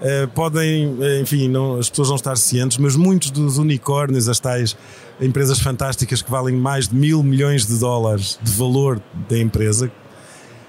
Uh, 0.00 0.28
podem, 0.28 0.96
eh, 1.00 1.20
enfim, 1.20 1.48
não, 1.48 1.76
as 1.76 1.90
pessoas 1.90 2.08
não 2.08 2.14
estar 2.14 2.36
cientes, 2.36 2.78
mas 2.78 2.94
muitos 2.94 3.32
dos 3.32 3.58
unicórnios, 3.58 4.28
as 4.28 4.38
tais 4.38 4.76
empresas 5.20 5.58
fantásticas 5.58 6.22
que 6.22 6.30
valem 6.30 6.54
mais 6.54 6.86
de 6.86 6.94
mil 6.94 7.20
milhões 7.20 7.66
de 7.66 7.76
dólares 7.78 8.38
de 8.40 8.52
valor 8.52 9.02
da 9.28 9.36
empresa, 9.36 9.90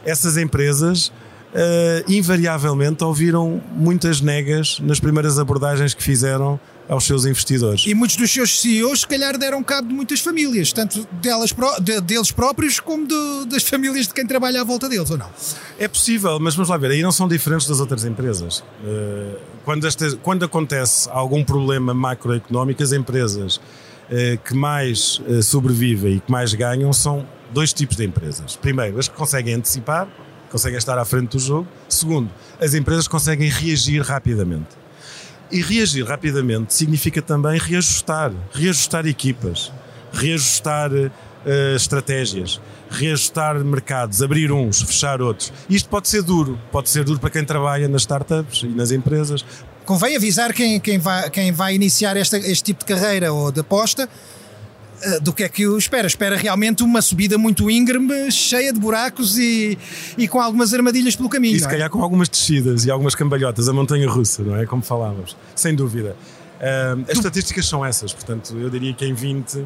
essas 0.04 0.36
empresas 0.36 1.10
uh, 1.54 2.12
invariavelmente 2.12 3.04
ouviram 3.04 3.62
muitas 3.76 4.20
negas 4.20 4.80
nas 4.80 5.00
primeiras 5.00 5.38
abordagens 5.38 5.94
que 5.94 6.02
fizeram 6.02 6.60
aos 6.90 7.06
seus 7.06 7.24
investidores. 7.26 7.86
E 7.86 7.94
muitos 7.94 8.18
dos 8.18 8.32
seus 8.32 8.60
CEOs, 8.60 9.02
se 9.02 9.08
calhar, 9.08 9.38
deram 9.38 9.64
cabo 9.64 9.88
de 9.88 9.94
muitas 9.94 10.20
famílias, 10.20 10.74
tanto 10.74 11.08
delas, 11.22 11.54
de, 11.80 12.02
deles 12.02 12.32
próprios 12.32 12.80
como 12.80 13.08
de, 13.08 13.46
das 13.48 13.62
famílias 13.62 14.08
de 14.08 14.14
quem 14.14 14.26
trabalha 14.26 14.62
à 14.62 14.64
volta 14.64 14.90
deles, 14.90 15.12
ou 15.12 15.18
não? 15.18 15.30
É 15.78 15.88
possível, 15.88 16.40
mas 16.40 16.56
vamos 16.56 16.70
lá 16.70 16.78
ver, 16.78 16.92
aí 16.92 17.04
não 17.04 17.12
são 17.12 17.28
diferentes 17.28 17.68
das 17.68 17.80
outras 17.80 18.04
empresas. 18.04 18.64
Eh, 18.84 19.36
quando, 19.64 19.88
quando 20.24 20.46
acontece 20.46 21.08
algum 21.12 21.44
problema 21.44 21.94
macroeconómico, 21.94 22.82
as 22.82 22.92
empresas 22.92 23.62
eh, 24.10 24.40
que 24.44 24.56
mais 24.56 25.22
eh, 25.28 25.44
sobrevivem 25.44 26.16
e 26.16 26.20
que 26.20 26.32
mais 26.32 26.56
ganham 26.56 26.92
são 26.92 27.24
dois 27.54 27.72
tipos 27.72 27.96
de 27.98 28.06
empresas. 28.06 28.56
Primeiro, 28.56 28.98
as 28.98 29.08
que 29.08 29.16
conseguem 29.16 29.54
antecipar, 29.54 30.08
conseguem 30.50 30.80
estar 30.80 30.98
à 30.98 31.06
frente 31.06 31.38
do 31.38 31.40
jogo. 31.40 31.68
Segundo, 31.88 32.32
as 32.60 32.74
empresas 32.74 33.08
conseguem 33.08 33.48
reagir 33.48 34.02
rapidamente. 34.02 34.79
E 35.52 35.62
reagir 35.62 36.06
rapidamente 36.06 36.74
significa 36.74 37.22
também 37.22 37.58
reajustar, 37.58 38.32
reajustar 38.54 39.08
equipas, 39.08 39.72
reajustar 40.14 40.92
uh, 40.92 41.76
estratégias, 41.76 42.62
reajustar 42.90 43.56
mercados, 43.64 44.22
abrir 44.22 44.52
uns, 44.52 44.82
fechar 44.82 45.22
outros. 45.22 45.52
Isto 45.70 45.90
pode 45.90 46.08
ser 46.08 46.22
duro, 46.22 46.60
pode 46.72 46.90
ser 46.90 47.04
duro 47.04 47.20
para 47.20 47.30
quem 47.30 47.44
trabalha 47.44 47.88
nas 47.88 48.04
startups 48.04 48.64
e 48.64 48.68
nas 48.68 48.92
empresas. 48.92 49.44
Convém 49.86 50.16
avisar 50.16 50.54
quem, 50.54 50.80
quem, 50.80 51.00
vai, 51.00 51.30
quem 51.32 51.52
vai 51.52 51.74
iniciar 51.74 52.16
esta, 52.16 52.38
este 52.38 52.64
tipo 52.64 52.82
de 52.82 52.94
carreira 52.94 53.34
ou 53.34 53.52
de 53.52 53.62
aposta 53.62 54.08
do 55.22 55.34
que 55.34 55.44
é 55.44 55.50
que 55.50 55.68
o 55.68 55.78
espera. 55.78 56.08
Espera 56.08 56.36
realmente 56.36 56.84
uma 56.84 57.02
subida 57.02 57.38
muito 57.38 57.70
íngreme, 57.70 58.32
cheia 58.32 58.74
de 58.74 58.80
buracos 58.80 59.38
e, 59.38 59.78
e 60.18 60.28
com 60.28 60.42
algumas 60.42 60.74
armadilhas 60.74 61.16
pelo 61.16 61.30
caminho. 61.30 61.56
E 61.56 61.60
se 61.60 61.66
é? 61.66 61.70
calhar 61.70 61.90
com 61.90 62.02
algumas 62.02 62.30
descidas 62.30 62.86
e 62.86 62.92
algumas 62.92 63.16
cambalhotas, 63.16 63.68
a 63.68 63.74
montanha 63.74 64.10
russa, 64.10 64.44
não 64.44 64.56
é? 64.56 64.66
Como 64.66 64.82
falávamos, 64.82 65.36
sem 65.56 65.76
dúvida. 65.76 66.16
Uh, 66.60 67.06
as 67.10 67.18
estatísticas 67.18 67.66
são 67.66 67.86
essas, 67.86 68.12
portanto, 68.14 68.54
eu 68.58 68.70
diria 68.70 68.94
que 68.94 69.06
em 69.06 69.14
20, 69.14 69.66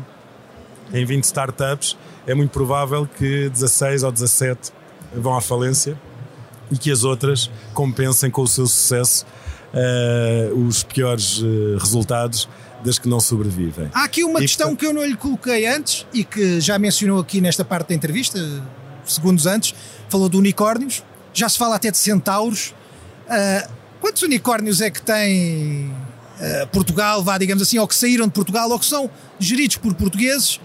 em 0.93 1.05
20 1.05 1.23
startups 1.23 1.97
é 2.27 2.35
muito 2.35 2.51
provável 2.51 3.07
que 3.07 3.49
16 3.49 4.03
ou 4.03 4.11
17 4.11 4.71
vão 5.15 5.35
à 5.35 5.41
falência 5.41 5.97
e 6.71 6.77
que 6.77 6.91
as 6.91 7.03
outras 7.03 7.49
compensem 7.73 8.29
com 8.29 8.43
o 8.43 8.47
seu 8.47 8.67
sucesso 8.67 9.25
uh, 9.73 10.67
os 10.67 10.83
piores 10.83 11.39
uh, 11.39 11.77
resultados 11.79 12.47
das 12.83 12.99
que 12.99 13.07
não 13.07 13.19
sobrevivem. 13.19 13.89
Há 13.93 14.03
aqui 14.03 14.23
uma 14.23 14.39
e 14.39 14.41
questão 14.43 14.69
portanto... 14.69 14.79
que 14.79 14.85
eu 14.85 14.93
não 14.93 15.05
lhe 15.05 15.15
coloquei 15.15 15.65
antes 15.65 16.05
e 16.13 16.23
que 16.23 16.59
já 16.59 16.77
mencionou 16.77 17.19
aqui 17.19 17.41
nesta 17.41 17.63
parte 17.63 17.89
da 17.89 17.95
entrevista, 17.95 18.39
segundos 19.05 19.45
antes, 19.45 19.73
falou 20.09 20.29
de 20.29 20.37
unicórnios, 20.37 21.03
já 21.33 21.47
se 21.49 21.57
fala 21.57 21.75
até 21.75 21.89
de 21.89 21.97
centauros. 21.97 22.73
Uh, 23.25 23.69
quantos 23.99 24.21
unicórnios 24.21 24.81
é 24.81 24.89
que 24.89 25.01
tem 25.01 25.87
uh, 25.87 26.67
Portugal, 26.71 27.23
vá, 27.23 27.37
digamos 27.37 27.63
assim, 27.63 27.79
ou 27.79 27.87
que 27.87 27.95
saíram 27.95 28.27
de 28.27 28.33
Portugal 28.33 28.69
ou 28.69 28.77
que 28.77 28.85
são 28.85 29.09
geridos 29.39 29.77
por 29.77 29.93
portugueses? 29.93 30.59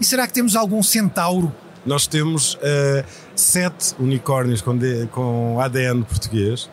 E 0.00 0.04
será 0.04 0.26
que 0.26 0.32
temos 0.32 0.56
algum 0.56 0.82
centauro? 0.82 1.54
Nós 1.84 2.06
temos 2.06 2.54
uh, 2.54 3.04
sete 3.34 3.94
unicórnios 3.98 4.60
com, 4.60 4.76
de, 4.76 5.06
com 5.08 5.60
ADN 5.60 6.02
português 6.04 6.68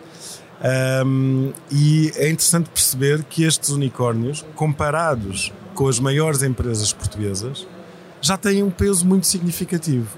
um, 1.06 1.54
e 1.72 2.12
é 2.16 2.30
interessante 2.30 2.70
perceber 2.70 3.24
que 3.24 3.44
estes 3.44 3.70
unicórnios, 3.70 4.44
comparados 4.56 5.54
com 5.76 5.88
as 5.88 6.00
maiores 6.00 6.42
empresas 6.42 6.92
portuguesas, 6.92 7.68
já 8.20 8.36
têm 8.36 8.64
um 8.64 8.72
peso 8.72 9.06
muito 9.06 9.28
significativo. 9.28 10.18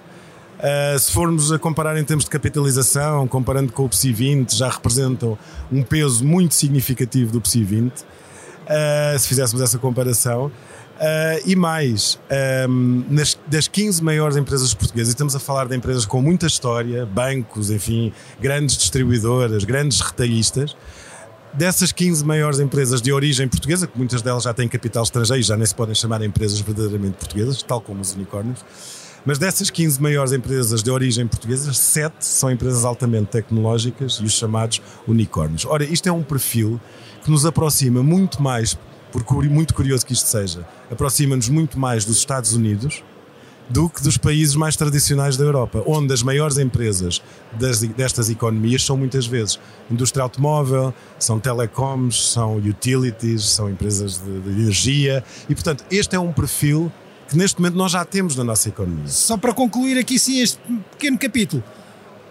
Uh, 0.58 0.98
se 0.98 1.12
formos 1.12 1.52
a 1.52 1.60
comparar 1.60 1.98
em 1.98 2.04
termos 2.04 2.24
de 2.24 2.32
capitalização, 2.32 3.28
comparando 3.28 3.74
com 3.74 3.86
o 3.86 3.90
PSI 3.90 4.14
20, 4.14 4.56
já 4.56 4.70
representam 4.70 5.38
um 5.72 5.84
peso 5.84 6.26
muito 6.26 6.56
significativo 6.56 7.32
do 7.32 7.42
PSI 7.42 7.64
20. 7.64 8.02
Uh, 8.02 9.20
se 9.20 9.28
fizéssemos 9.28 9.62
essa 9.62 9.78
comparação, 9.78 10.52
Uh, 10.98 11.42
e 11.46 11.56
mais, 11.56 12.20
um, 12.68 13.04
nas, 13.08 13.38
das 13.46 13.68
15 13.68 14.04
maiores 14.04 14.36
empresas 14.36 14.74
portuguesas, 14.74 15.10
estamos 15.10 15.36
a 15.36 15.40
falar 15.40 15.68
de 15.68 15.76
empresas 15.76 16.06
com 16.06 16.22
muita 16.24 16.48
história, 16.48 17.06
bancos, 17.06 17.70
enfim, 17.70 18.12
grandes 18.40 18.76
distribuidoras, 18.78 19.64
grandes 19.64 20.02
retalhistas. 20.02 20.76
Dessas 21.54 21.92
15 21.92 22.26
maiores 22.26 22.60
empresas 22.60 23.02
de 23.02 23.12
origem 23.12 23.48
portuguesa, 23.48 23.86
que 23.86 23.98
muitas 23.98 24.24
delas 24.24 24.44
já 24.44 24.54
têm 24.54 24.68
capital 24.68 25.04
estrangeiro, 25.04 25.44
já 25.44 25.56
nem 25.56 25.66
se 25.66 25.76
podem 25.76 25.94
chamar 25.94 26.24
empresas 26.24 26.60
verdadeiramente 26.60 27.18
portuguesas, 27.18 27.62
tal 27.62 27.80
como 27.80 28.02
os 28.02 28.14
unicórnios, 28.14 28.66
mas 29.26 29.38
dessas 29.38 29.70
15 29.70 30.02
maiores 30.02 30.32
empresas 30.32 30.82
de 30.82 30.90
origem 30.90 31.28
portuguesa, 31.28 31.74
7 31.74 32.16
são 32.20 32.50
empresas 32.50 32.86
altamente 32.86 33.28
tecnológicas 33.28 34.14
e 34.22 34.24
os 34.24 34.34
chamados 34.34 34.82
unicórnios. 35.08 35.66
Ora, 35.66 35.84
isto 35.84 36.08
é 36.08 36.12
um 36.12 36.24
perfil 36.24 36.80
que 37.24 37.30
nos 37.30 37.46
aproxima 37.46 38.02
muito 38.02 38.42
mais 38.42 38.78
por 39.12 39.24
muito 39.50 39.74
curioso 39.74 40.06
que 40.06 40.14
isto 40.14 40.28
seja, 40.28 40.68
aproxima-nos 40.92 41.50
muito 41.50 41.80
mais 41.80 42.06
dos 42.06 42.18
Estados 42.18 42.54
Unidos 42.54 43.04
do 43.70 43.90
que 43.90 44.02
dos 44.02 44.18
países 44.18 44.56
mais 44.56 44.76
tradicionais 44.76 45.36
da 45.36 45.44
Europa, 45.44 45.84
onde 45.86 46.14
as 46.14 46.24
maiores 46.24 46.58
empresas 46.58 47.22
das, 47.54 47.80
destas 47.82 48.30
economias 48.30 48.84
são 48.84 48.96
muitas 48.96 49.26
vezes 49.26 49.60
indústria 49.92 50.24
automóvel, 50.24 50.94
são 51.20 51.40
telecoms, 51.40 52.32
são 52.32 52.56
utilities, 52.58 53.44
são 53.44 53.70
empresas 53.70 54.18
de, 54.18 54.40
de 54.40 54.50
energia. 54.50 55.24
E, 55.50 55.54
portanto, 55.54 55.84
este 55.92 56.16
é 56.16 56.20
um 56.20 56.32
perfil 56.32 56.92
que 57.28 57.38
neste 57.38 57.60
momento 57.60 57.76
nós 57.76 57.92
já 57.92 58.06
temos 58.06 58.36
na 58.36 58.44
nossa 58.44 58.70
economia. 58.70 59.08
Só 59.08 59.36
para 59.36 59.54
concluir 59.54 59.98
aqui 59.98 60.18
sim 60.18 60.42
este 60.42 60.60
pequeno 60.92 61.18
capítulo, 61.18 61.62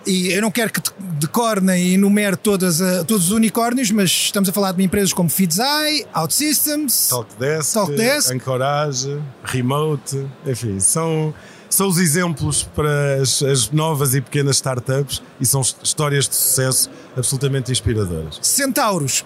e 0.07 0.33
eu 0.33 0.41
não 0.41 0.51
quero 0.51 0.73
que 0.73 0.81
decore 1.19 1.61
nem 1.61 1.95
enumere 1.95 2.37
todas 2.37 2.81
a, 2.81 3.05
todos 3.05 3.27
os 3.27 3.33
unicórnios, 3.33 3.91
mas 3.91 4.11
estamos 4.11 4.49
a 4.49 4.53
falar 4.53 4.73
de 4.73 4.83
empresas 4.83 5.13
como 5.13 5.29
Fidzai, 5.29 6.05
OutSystems, 6.15 7.09
Talkdesk, 7.09 7.75
Talkdesk. 7.75 8.33
Anchorage, 8.33 9.21
Remote, 9.45 10.27
enfim, 10.47 10.79
são, 10.79 11.35
são 11.69 11.89
os 11.89 11.99
exemplos 11.99 12.63
para 12.63 13.17
as, 13.21 13.43
as, 13.43 13.71
novas 13.71 14.15
e 14.15 14.21
pequenas 14.21 14.57
startups 14.57 15.23
e 15.41 15.47
são 15.47 15.61
histórias 15.61 16.29
de 16.29 16.37
sucesso 16.37 16.91
absolutamente 17.17 17.73
inspiradoras. 17.73 18.39
Centauros. 18.43 19.25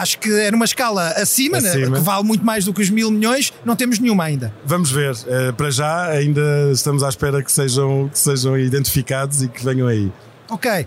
Acho 0.00 0.18
que 0.18 0.30
é 0.30 0.50
numa 0.50 0.64
escala 0.64 1.08
acima, 1.10 1.60
né? 1.60 1.68
acima. 1.70 1.88
Né? 1.90 1.98
que 1.98 2.04
vale 2.04 2.24
muito 2.24 2.44
mais 2.44 2.64
do 2.64 2.72
que 2.72 2.80
os 2.80 2.90
mil 2.90 3.10
milhões, 3.10 3.52
não 3.64 3.74
temos 3.74 3.98
nenhuma 3.98 4.24
ainda. 4.24 4.52
Vamos 4.64 4.90
ver. 4.90 5.12
Uh, 5.12 5.52
para 5.56 5.70
já, 5.70 6.08
ainda 6.08 6.70
estamos 6.72 7.02
à 7.02 7.08
espera 7.08 7.42
que 7.42 7.50
sejam, 7.50 8.08
que 8.08 8.18
sejam 8.18 8.58
identificados 8.58 9.42
e 9.42 9.48
que 9.48 9.64
venham 9.64 9.88
aí. 9.88 10.12
Ok. 10.48 10.86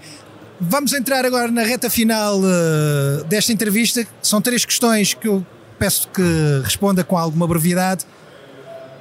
Vamos 0.60 0.94
entrar 0.94 1.26
agora 1.26 1.52
na 1.52 1.64
reta 1.64 1.90
final 1.90 2.40
uh, 2.40 3.24
desta 3.26 3.52
entrevista. 3.52 4.06
São 4.22 4.42
três 4.42 4.64
questões 4.64 5.14
que 5.14 5.28
eu 5.28 5.46
peço 5.78 6.08
que 6.10 6.22
responda 6.64 7.04
com 7.04 7.18
alguma 7.18 7.48
brevidade. 7.48 8.06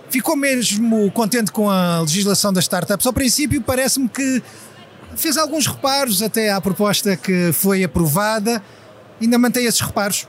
Ficou 0.08 0.34
mesmo 0.34 1.10
contente 1.12 1.52
com 1.52 1.70
a 1.70 2.00
legislação 2.00 2.52
das 2.52 2.64
startups? 2.64 3.06
Ao 3.06 3.12
princípio, 3.12 3.60
parece-me 3.60 4.08
que 4.08 4.42
fez 5.14 5.36
alguns 5.36 5.66
reparos 5.66 6.22
até 6.22 6.50
à 6.50 6.60
proposta 6.60 7.16
que 7.16 7.52
foi 7.52 7.84
aprovada. 7.84 8.62
Ainda 9.20 9.38
mantém 9.38 9.66
esses 9.66 9.80
reparos? 9.80 10.26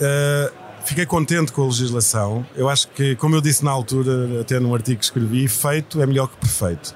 Uh, 0.00 0.52
fiquei 0.84 1.06
contente 1.06 1.52
com 1.52 1.62
a 1.62 1.66
legislação. 1.66 2.44
Eu 2.56 2.68
acho 2.68 2.88
que, 2.88 3.14
como 3.16 3.36
eu 3.36 3.40
disse 3.40 3.64
na 3.64 3.70
altura, 3.70 4.40
até 4.40 4.58
num 4.58 4.74
artigo 4.74 4.98
que 4.98 5.04
escrevi, 5.04 5.46
feito 5.48 6.02
é 6.02 6.06
melhor 6.06 6.28
que 6.28 6.36
perfeito. 6.36 6.94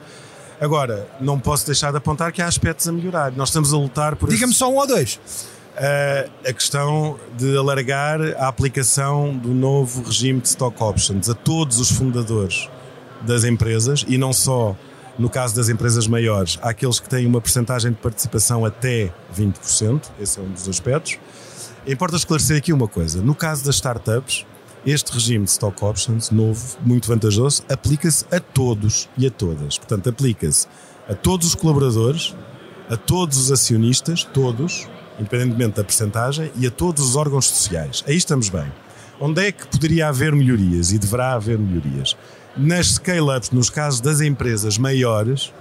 Agora, 0.61 1.07
não 1.21 1.39
posso 1.39 1.67
deixar 1.67 1.91
de 1.91 1.99
apontar 1.99 2.33
que 2.33 2.41
há 2.41 2.47
aspectos 2.47 2.89
a 2.89 2.93
melhorar. 2.93 3.31
Nós 3.33 3.51
estamos 3.51 3.73
a 3.73 3.77
lutar 3.77 4.17
por. 4.17 4.29
Diga-me 4.29 4.55
só 4.55 4.71
um 4.71 4.77
ou 4.77 4.87
dois. 4.87 5.21
Uh, 5.77 6.31
a 6.49 6.53
questão 6.55 7.19
de 7.37 7.57
alargar 7.57 8.21
a 8.39 8.49
aplicação 8.49 9.37
do 9.37 9.51
novo 9.51 10.03
regime 10.03 10.41
de 10.41 10.49
stock 10.49 10.83
options 10.83 11.29
a 11.29 11.35
todos 11.35 11.79
os 11.79 11.91
fundadores 11.91 12.71
das 13.21 13.45
empresas 13.45 14.05
e 14.09 14.17
não 14.17 14.33
só 14.33 14.75
no 15.19 15.31
caso 15.31 15.55
das 15.55 15.69
empresas 15.69 16.07
maiores, 16.07 16.59
àqueles 16.63 17.01
que 17.01 17.09
têm 17.09 17.27
uma 17.27 17.41
percentagem 17.41 17.91
de 17.91 17.99
participação 17.99 18.65
até 18.65 19.13
20%, 19.35 20.03
esse 20.21 20.39
é 20.39 20.43
um 20.43 20.51
dos 20.51 20.69
aspectos. 20.69 21.19
Importa 21.87 22.17
esclarecer 22.17 22.57
aqui 22.57 22.73
uma 22.73 22.89
coisa: 22.89 23.23
no 23.23 23.35
caso 23.35 23.65
das 23.65 23.77
startups, 23.77 24.45
este 24.85 25.13
regime 25.13 25.45
de 25.45 25.51
stock 25.51 25.85
options 25.85 26.31
novo, 26.31 26.79
muito 26.85 27.09
vantajoso, 27.09 27.63
aplica-se 27.69 28.25
a 28.31 28.39
todos 28.39 29.09
e 29.17 29.27
a 29.27 29.31
todas. 29.31 29.79
Portanto, 29.79 30.09
aplica-se 30.09 30.67
a 31.09 31.15
todos 31.15 31.49
os 31.49 31.55
colaboradores, 31.55 32.35
a 32.89 32.97
todos 32.97 33.39
os 33.39 33.51
acionistas, 33.51 34.23
todos, 34.23 34.89
independentemente 35.19 35.77
da 35.77 35.85
percentagem, 35.85 36.53
e 36.57 36.67
a 36.67 36.71
todos 36.71 37.03
os 37.03 37.17
órgãos 37.17 37.47
sociais. 37.47 38.05
Aí 38.07 38.17
estamos 38.17 38.49
bem. 38.49 38.71
Onde 39.19 39.47
é 39.47 39.51
que 39.53 39.67
poderia 39.67 40.09
haver 40.09 40.33
melhorias 40.33 40.93
e 40.93 40.99
deverá 40.99 41.33
haver 41.33 41.59
melhorias? 41.59 42.17
Nas 42.57 42.93
scale-ups, 42.93 43.51
nos 43.51 43.69
casos 43.69 44.01
das 44.01 44.23
empresas 44.23 44.79
maiores, 44.79 45.53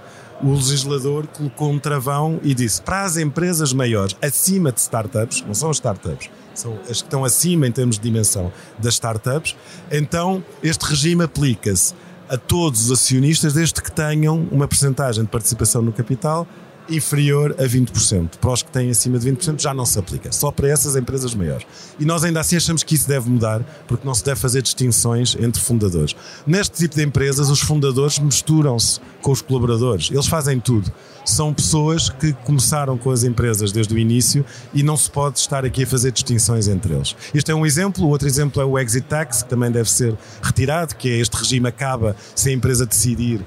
o 0.42 0.54
legislador 0.54 1.26
colocou 1.26 1.70
um 1.70 1.78
travão 1.78 2.40
e 2.42 2.54
disse 2.54 2.80
para 2.80 3.04
as 3.04 3.18
empresas 3.18 3.72
maiores, 3.74 4.16
acima 4.22 4.72
de 4.72 4.80
startups, 4.80 5.44
não 5.46 5.52
são 5.52 5.68
as 5.68 5.76
startups, 5.76 6.30
são 6.54 6.78
as 6.88 7.02
que 7.02 7.06
estão 7.06 7.22
acima 7.22 7.66
em 7.66 7.72
termos 7.72 7.98
de 7.98 8.02
dimensão 8.02 8.50
das 8.78 8.94
startups, 8.94 9.54
então 9.90 10.42
este 10.62 10.86
regime 10.86 11.24
aplica-se 11.24 11.94
a 12.30 12.38
todos 12.38 12.86
os 12.86 12.92
acionistas 12.92 13.52
desde 13.52 13.80
que 13.82 13.92
tenham 13.92 14.48
uma 14.50 14.66
percentagem 14.66 15.22
de 15.22 15.30
participação 15.30 15.82
no 15.82 15.92
capital 15.92 16.46
inferior 16.88 17.54
a 17.58 17.64
20%. 17.64 18.36
Para 18.40 18.52
os 18.52 18.62
que 18.62 18.70
têm 18.70 18.90
acima 18.90 19.18
de 19.18 19.30
20% 19.30 19.60
já 19.60 19.74
não 19.74 19.86
se 19.86 19.98
aplica, 19.98 20.32
só 20.32 20.50
para 20.50 20.68
essas 20.68 20.96
empresas 20.96 21.34
maiores. 21.34 21.66
E 21.98 22.04
nós 22.04 22.24
ainda 22.24 22.40
assim 22.40 22.56
achamos 22.56 22.82
que 22.82 22.94
isso 22.94 23.08
deve 23.08 23.28
mudar, 23.28 23.62
porque 23.86 24.06
não 24.06 24.14
se 24.14 24.24
deve 24.24 24.40
fazer 24.40 24.62
distinções 24.62 25.36
entre 25.38 25.60
fundadores. 25.60 26.14
Neste 26.46 26.76
tipo 26.76 26.94
de 26.94 27.02
empresas, 27.02 27.48
os 27.50 27.60
fundadores 27.60 28.18
misturam-se 28.18 29.00
com 29.22 29.32
os 29.32 29.42
colaboradores, 29.42 30.10
eles 30.10 30.26
fazem 30.26 30.60
tudo. 30.60 30.92
São 31.24 31.52
pessoas 31.52 32.08
que 32.08 32.32
começaram 32.44 32.96
com 32.96 33.10
as 33.10 33.24
empresas 33.24 33.72
desde 33.72 33.92
o 33.92 33.98
início 33.98 34.44
e 34.72 34.82
não 34.82 34.96
se 34.96 35.10
pode 35.10 35.40
estar 35.40 35.64
aqui 35.64 35.82
a 35.82 35.86
fazer 35.86 36.12
distinções 36.12 36.68
entre 36.68 36.94
eles. 36.94 37.16
Este 37.34 37.50
é 37.50 37.54
um 37.54 37.66
exemplo, 37.66 38.04
o 38.04 38.08
outro 38.08 38.28
exemplo 38.28 38.62
é 38.62 38.64
o 38.64 38.78
exit 38.78 39.06
tax, 39.08 39.42
que 39.42 39.48
também 39.48 39.70
deve 39.70 39.90
ser 39.90 40.16
retirado, 40.40 40.94
que 40.94 41.08
é 41.08 41.18
este 41.18 41.36
regime 41.36 41.66
acaba 41.68 42.14
se 42.34 42.50
a 42.50 42.52
empresa 42.52 42.86
decidir 42.86 43.44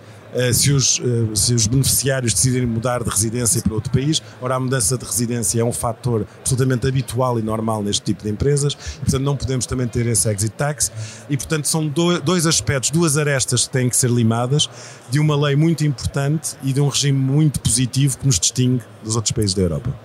se 0.54 0.72
os, 0.72 1.00
eh, 1.00 1.36
se 1.36 1.54
os 1.54 1.68
beneficiários 1.68 2.34
decidirem 2.34 2.68
mudar 2.68 3.04
de 3.04 3.10
residência 3.10 3.62
para 3.62 3.74
outro 3.74 3.92
país. 3.92 4.22
Ora, 4.42 4.56
a 4.56 4.60
mudança 4.60 4.98
de 4.98 5.06
residência 5.06 5.62
é 5.62 5.64
um 5.64 5.74
fator 5.74 6.28
absolutamente 6.40 6.88
habitual 6.88 7.40
e 7.40 7.42
normal 7.42 7.82
neste 7.82 8.04
tipo 8.04 8.24
de 8.24 8.30
empresas, 8.30 8.76
portanto 8.76 9.22
não 9.22 9.36
podemos 9.36 9.66
também 9.66 9.88
ter 9.88 10.06
esse 10.06 10.30
exit 10.30 10.52
tax. 10.52 10.92
E, 11.30 11.38
portanto, 11.38 11.68
são 11.68 11.88
dois 12.24 12.46
aspectos, 12.46 12.92
duas 12.92 13.18
arestas 13.18 13.66
que 13.66 13.74
têm 13.74 13.90
que 13.90 13.96
ser 13.96 14.10
limadas 14.10 14.70
de 15.10 15.20
uma 15.20 15.36
lei 15.36 15.56
muito 15.56 15.86
importante 15.86 16.56
e 16.64 16.74
de 16.74 16.82
um 16.82 16.88
regime 16.88 17.18
muito 17.18 17.60
positivo 17.60 18.18
que 18.18 18.26
nos 18.26 18.40
distingue 18.40 18.84
dos 19.04 19.16
outros 19.16 19.32
países 19.32 19.54
da 19.54 19.62
Europa. 19.62 19.96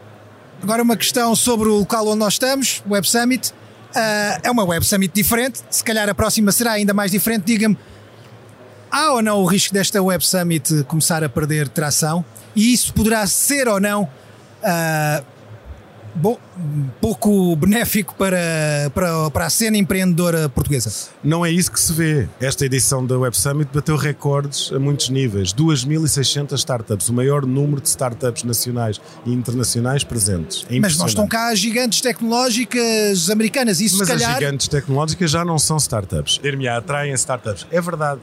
Agora 0.63 0.83
uma 0.83 0.97
questão 0.97 1.37
sobre 1.37 1.69
o 1.69 1.79
local 1.79 2.07
onde 2.09 2.21
nós 2.21 2.35
estamos, 2.35 2.83
Web 2.89 3.09
Summit. 3.09 3.53
Uh, 3.95 4.41
é 4.43 4.51
uma 4.51 4.65
Web 4.65 4.85
Summit 4.85 5.13
diferente, 5.15 5.61
se 5.71 5.85
calhar 5.85 6.09
a 6.09 6.15
próxima 6.15 6.51
será 6.51 6.73
ainda 6.73 6.93
mais 6.93 7.13
diferente. 7.13 7.45
Diga-me, 7.45 7.79
há 8.95 9.13
ou 9.13 9.23
não 9.23 9.43
o 9.43 9.45
risco 9.45 9.75
desta 9.75 10.01
Web 10.01 10.25
Summit 10.25 10.85
começar 10.85 11.25
a 11.25 11.29
perder 11.29 11.69
tração? 11.69 12.25
E 12.55 12.73
isso 12.73 12.95
poderá 12.95 13.27
ser 13.27 13.67
ou 13.67 13.81
não 13.81 14.05
uh, 14.05 15.25
bom, 16.15 16.39
pouco 17.01 17.57
benéfico 17.57 18.15
para, 18.15 18.39
para, 18.95 19.31
para 19.33 19.47
a 19.47 19.51
cena 19.51 19.77
empreendedora 19.77 20.49
portuguesa? 20.49 20.93
Não 21.25 21.45
é 21.45 21.51
isso 21.51 21.73
que 21.73 21.81
se 21.81 21.93
vê. 21.93 22.29
Esta 22.41 22.65
edição 22.65 23.05
da 23.05 23.19
Web 23.19 23.37
Summit 23.37 23.69
bateu 23.75 23.97
recordes 23.97 24.71
a 24.73 24.79
muitos 24.79 25.09
níveis. 25.09 25.53
2.600 25.53 26.53
startups, 26.55 27.09
o 27.09 27.13
maior 27.13 27.45
número 27.45 27.81
de 27.81 27.89
startups 27.89 28.45
nacionais 28.45 29.01
e 29.27 29.33
internacionais 29.33 30.05
presentes. 30.05 30.65
É 30.71 30.79
Mas 30.79 30.97
não 30.97 31.07
estão 31.07 31.27
cá 31.27 31.51
as 31.51 31.59
gigantes 31.59 32.01
tecnológicas 32.01 33.29
americanas. 33.29 33.81
Isso, 33.81 33.99
Mas 33.99 34.07
calhar... 34.07 34.31
as 34.31 34.39
gigantes 34.39 34.69
tecnológicas 34.69 35.29
já 35.33 35.45
não 35.45 35.59
são 35.59 35.79
startups. 35.79 36.39
Ter-me 36.39 36.69
atraem 36.69 37.13
startups. 37.15 37.67
É 37.73 37.81
verdade. 37.81 38.21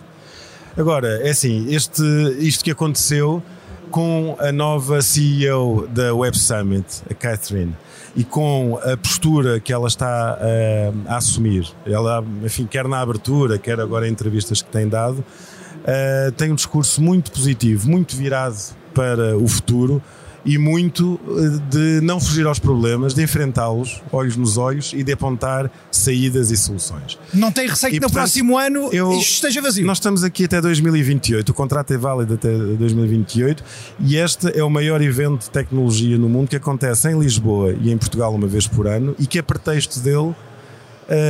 Agora, 0.78 1.20
é 1.22 1.32
assim, 1.32 1.68
este, 1.74 2.02
isto 2.40 2.64
que 2.64 2.72
aconteceu 2.72 3.44
com 3.90 4.38
a 4.40 4.54
nova 4.54 5.02
CEO 5.02 5.86
da 5.88 6.16
Web 6.16 6.38
Summit, 6.38 7.04
a 7.10 7.14
Catherine, 7.14 7.76
e 8.16 8.24
com 8.24 8.80
a 8.82 8.96
postura 8.96 9.60
que 9.60 9.74
ela 9.74 9.88
está 9.88 10.38
uh, 10.40 11.02
a 11.08 11.18
assumir, 11.18 11.68
ela, 11.86 12.24
enfim, 12.44 12.66
quer 12.66 12.88
na 12.88 13.02
abertura, 13.02 13.58
quer 13.58 13.82
agora 13.82 14.08
em 14.08 14.12
entrevistas 14.12 14.62
que 14.62 14.70
tem 14.70 14.88
dado, 14.88 15.20
uh, 15.20 16.32
tem 16.38 16.54
um 16.54 16.56
discurso 16.56 17.02
muito 17.02 17.32
positivo, 17.32 17.90
muito 17.90 18.16
virado 18.16 18.58
para 18.94 19.38
o 19.38 19.48
futuro, 19.50 20.02
e 20.46 20.58
muito 20.58 21.20
eh, 21.28 21.60
de 21.70 22.02
não 22.02 22.20
fugir 22.20 22.46
aos 22.46 22.60
problemas, 22.60 23.14
de 23.14 23.24
enfrentá-los, 23.24 24.02
olhos 24.12 24.36
nos 24.36 24.58
olhos 24.58 24.94
e 24.94 25.04
de 25.04 25.12
apontar 25.12 25.72
saídas 25.92 26.52
e 26.52 26.58
soluções. 26.58 27.18
Não 27.34 27.52
tem 27.52 27.68
receio 27.68 27.94
que 27.94 28.00
no 28.00 28.10
próximo 28.10 28.58
ano 28.58 28.90
eu, 28.92 29.12
isto 29.14 29.34
esteja 29.34 29.62
vazio. 29.62 29.86
Nós 29.86 29.98
estamos 29.98 30.24
aqui 30.24 30.46
até 30.46 30.60
2028, 30.62 31.50
o 31.50 31.54
contrato 31.54 31.94
é 31.94 31.98
válido 31.98 32.34
até 32.34 32.52
2028 32.52 33.64
e 34.00 34.18
este 34.18 34.58
é 34.58 34.64
o 34.64 34.70
maior 34.70 35.02
evento 35.02 35.42
de 35.42 35.50
tecnologia 35.50 36.18
no 36.18 36.30
mundo 36.30 36.50
que 36.50 36.56
acontece 36.56 37.10
em 37.10 37.20
Lisboa 37.20 37.76
e 37.80 37.92
em 37.92 37.98
Portugal 37.98 38.34
uma 38.34 38.48
vez 38.48 38.68
por 38.68 38.88
ano 38.88 39.16
e 39.20 39.28
que 39.28 39.40
a 39.40 39.44
pretexto 39.44 40.00
dele 40.00 40.18
uh, 40.18 40.36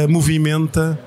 movimenta 0.09 0.99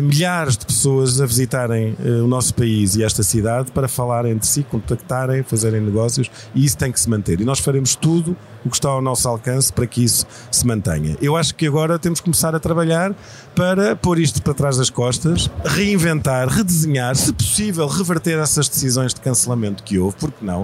milhares 0.00 0.56
de 0.56 0.66
pessoas 0.66 1.20
a 1.20 1.26
visitarem 1.26 1.96
eh, 2.04 2.08
o 2.22 2.26
nosso 2.26 2.54
país 2.54 2.96
e 2.96 3.02
esta 3.02 3.22
cidade 3.22 3.70
para 3.72 3.88
falarem 3.88 4.32
entre 4.32 4.46
si, 4.46 4.62
contactarem, 4.62 5.42
fazerem 5.42 5.80
negócios 5.80 6.30
e 6.54 6.64
isso 6.64 6.76
tem 6.76 6.90
que 6.90 7.00
se 7.00 7.08
manter. 7.08 7.40
E 7.40 7.44
nós 7.44 7.58
faremos 7.58 7.94
tudo 7.94 8.36
o 8.64 8.70
que 8.70 8.76
está 8.76 8.88
ao 8.88 9.02
nosso 9.02 9.28
alcance 9.28 9.72
para 9.72 9.86
que 9.86 10.02
isso 10.02 10.26
se 10.50 10.66
mantenha. 10.66 11.16
Eu 11.20 11.36
acho 11.36 11.54
que 11.54 11.66
agora 11.66 11.98
temos 11.98 12.20
que 12.20 12.24
começar 12.24 12.54
a 12.54 12.60
trabalhar 12.60 13.14
para 13.54 13.94
pôr 13.94 14.18
isto 14.18 14.42
para 14.42 14.54
trás 14.54 14.76
das 14.76 14.90
costas, 14.90 15.50
reinventar, 15.64 16.48
redesenhar, 16.48 17.14
se 17.16 17.32
possível, 17.32 17.86
reverter 17.86 18.38
essas 18.38 18.68
decisões 18.68 19.12
de 19.12 19.20
cancelamento 19.20 19.82
que 19.82 19.98
houve, 19.98 20.16
porque 20.18 20.44
não? 20.44 20.62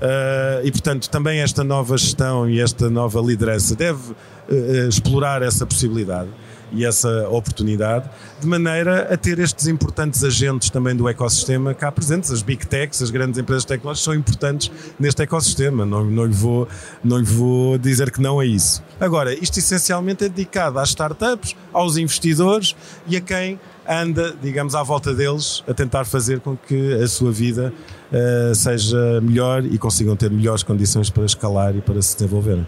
Uh, 0.00 0.64
e 0.64 0.70
portanto, 0.70 1.10
também 1.10 1.40
esta 1.40 1.62
nova 1.62 1.98
gestão 1.98 2.48
e 2.48 2.58
esta 2.58 2.88
nova 2.88 3.20
liderança 3.20 3.76
deve 3.76 4.12
uh, 4.12 4.88
explorar 4.88 5.42
essa 5.42 5.66
possibilidade 5.66 6.30
e 6.72 6.84
essa 6.84 7.28
oportunidade, 7.28 8.08
de 8.40 8.46
maneira 8.46 9.12
a 9.12 9.16
ter 9.16 9.38
estes 9.38 9.66
importantes 9.66 10.22
agentes 10.24 10.70
também 10.70 10.94
do 10.94 11.08
ecossistema 11.08 11.74
cá 11.74 11.90
presentes. 11.90 12.30
As 12.30 12.42
big 12.42 12.66
techs, 12.66 13.02
as 13.02 13.10
grandes 13.10 13.38
empresas 13.38 13.64
tecnológicas 13.64 14.04
são 14.04 14.14
importantes 14.14 14.70
neste 14.98 15.22
ecossistema, 15.22 15.84
não, 15.84 16.04
não, 16.04 16.24
lhe 16.24 16.32
vou, 16.32 16.68
não 17.02 17.18
lhe 17.18 17.24
vou 17.24 17.78
dizer 17.78 18.10
que 18.10 18.20
não 18.20 18.40
é 18.40 18.46
isso. 18.46 18.82
Agora, 18.98 19.32
isto 19.34 19.58
essencialmente 19.58 20.24
é 20.24 20.28
dedicado 20.28 20.78
às 20.78 20.90
startups, 20.90 21.56
aos 21.72 21.96
investidores 21.96 22.74
e 23.06 23.16
a 23.16 23.20
quem 23.20 23.58
anda, 23.88 24.34
digamos, 24.40 24.74
à 24.74 24.82
volta 24.82 25.12
deles 25.12 25.64
a 25.66 25.74
tentar 25.74 26.04
fazer 26.04 26.40
com 26.40 26.56
que 26.56 26.94
a 26.94 27.08
sua 27.08 27.32
vida 27.32 27.72
uh, 28.12 28.54
seja 28.54 29.20
melhor 29.20 29.64
e 29.64 29.76
consigam 29.78 30.14
ter 30.14 30.30
melhores 30.30 30.62
condições 30.62 31.10
para 31.10 31.24
escalar 31.24 31.74
e 31.74 31.80
para 31.80 32.00
se 32.00 32.14
desenvolverem. 32.16 32.66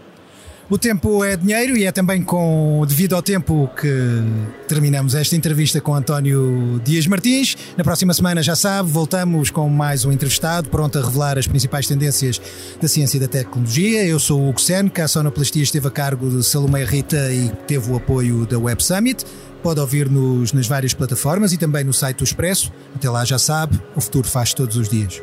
O 0.72 0.78
tempo 0.78 1.22
é 1.22 1.36
dinheiro 1.36 1.76
e 1.76 1.84
é 1.84 1.92
também 1.92 2.22
com 2.22 2.82
devido 2.88 3.14
ao 3.14 3.20
tempo 3.20 3.70
que 3.78 4.22
terminamos 4.66 5.14
esta 5.14 5.36
entrevista 5.36 5.82
com 5.82 5.94
António 5.94 6.80
Dias 6.82 7.06
Martins. 7.06 7.58
Na 7.76 7.84
próxima 7.84 8.14
semana, 8.14 8.42
já 8.42 8.56
sabe, 8.56 8.88
voltamos 8.88 9.50
com 9.50 9.68
mais 9.68 10.06
um 10.06 10.10
entrevistado 10.10 10.70
pronto 10.70 10.98
a 10.98 11.04
revelar 11.04 11.36
as 11.36 11.46
principais 11.46 11.86
tendências 11.86 12.40
da 12.80 12.88
ciência 12.88 13.18
e 13.18 13.20
da 13.20 13.28
tecnologia. 13.28 14.02
Eu 14.02 14.18
sou 14.18 14.40
o 14.40 14.48
Hugo 14.48 14.62
Seneca, 14.62 15.04
a 15.04 15.08
Sonoplastia 15.08 15.62
esteve 15.62 15.88
a 15.88 15.90
cargo 15.90 16.30
de 16.30 16.42
Salomé 16.42 16.86
Rita 16.86 17.30
e 17.30 17.50
teve 17.66 17.92
o 17.92 17.96
apoio 17.96 18.46
da 18.46 18.58
Web 18.58 18.82
Summit. 18.82 19.26
Pode 19.62 19.78
ouvir-nos 19.78 20.54
nas 20.54 20.66
várias 20.66 20.94
plataformas 20.94 21.52
e 21.52 21.58
também 21.58 21.84
no 21.84 21.92
site 21.92 22.16
do 22.16 22.24
Expresso. 22.24 22.72
Até 22.94 23.10
lá 23.10 23.26
já 23.26 23.38
sabe, 23.38 23.78
o 23.94 24.00
futuro 24.00 24.26
faz 24.26 24.54
todos 24.54 24.78
os 24.78 24.88
dias. 24.88 25.20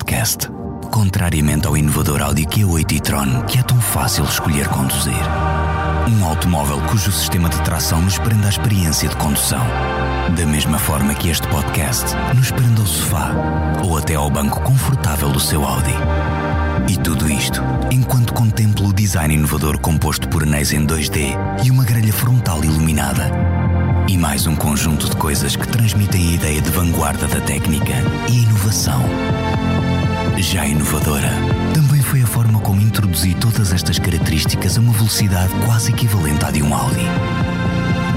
Podcast. 0.00 0.48
Contrariamente 0.90 1.66
ao 1.66 1.76
inovador 1.76 2.22
Audi 2.22 2.46
Q8 2.46 2.92
e-tron, 2.92 3.42
que 3.42 3.58
é 3.58 3.62
tão 3.62 3.78
fácil 3.80 4.24
escolher 4.24 4.66
conduzir. 4.68 5.12
Um 6.08 6.24
automóvel 6.24 6.80
cujo 6.88 7.12
sistema 7.12 7.48
de 7.48 7.60
tração 7.60 8.00
nos 8.00 8.18
prende 8.18 8.46
à 8.46 8.48
experiência 8.48 9.08
de 9.08 9.16
condução. 9.16 9.62
Da 10.36 10.46
mesma 10.46 10.78
forma 10.78 11.14
que 11.14 11.28
este 11.28 11.46
podcast 11.48 12.06
nos 12.34 12.50
prende 12.50 12.80
ao 12.80 12.86
sofá 12.86 13.30
ou 13.84 13.98
até 13.98 14.14
ao 14.14 14.30
banco 14.30 14.60
confortável 14.62 15.28
do 15.30 15.38
seu 15.38 15.64
Audi. 15.64 15.94
E 16.88 16.96
tudo 16.96 17.30
isto 17.30 17.60
enquanto 17.90 18.32
contemplo 18.32 18.88
o 18.88 18.92
design 18.92 19.34
inovador 19.34 19.78
composto 19.78 20.28
por 20.28 20.42
anéis 20.42 20.72
em 20.72 20.86
2D 20.86 21.36
e 21.64 21.70
uma 21.70 21.84
grelha 21.84 22.12
frontal 22.12 22.64
iluminada. 22.64 23.30
E 24.08 24.16
mais 24.16 24.46
um 24.46 24.56
conjunto 24.56 25.10
de 25.10 25.16
coisas 25.16 25.54
que 25.54 25.68
transmitem 25.68 26.30
a 26.30 26.32
ideia 26.32 26.60
de 26.60 26.70
vanguarda 26.70 27.26
da 27.26 27.40
técnica 27.40 27.94
e 28.28 28.44
inovação. 28.44 29.00
Já 30.40 30.66
inovadora, 30.66 31.30
também 31.74 32.00
foi 32.02 32.22
a 32.22 32.26
forma 32.26 32.58
como 32.60 32.80
introduzi 32.80 33.34
todas 33.34 33.72
estas 33.72 33.98
características 33.98 34.78
a 34.78 34.80
uma 34.80 34.92
velocidade 34.92 35.52
quase 35.64 35.92
equivalente 35.92 36.44
à 36.44 36.50
de 36.50 36.62
um 36.62 36.74
Audi. 36.74 37.04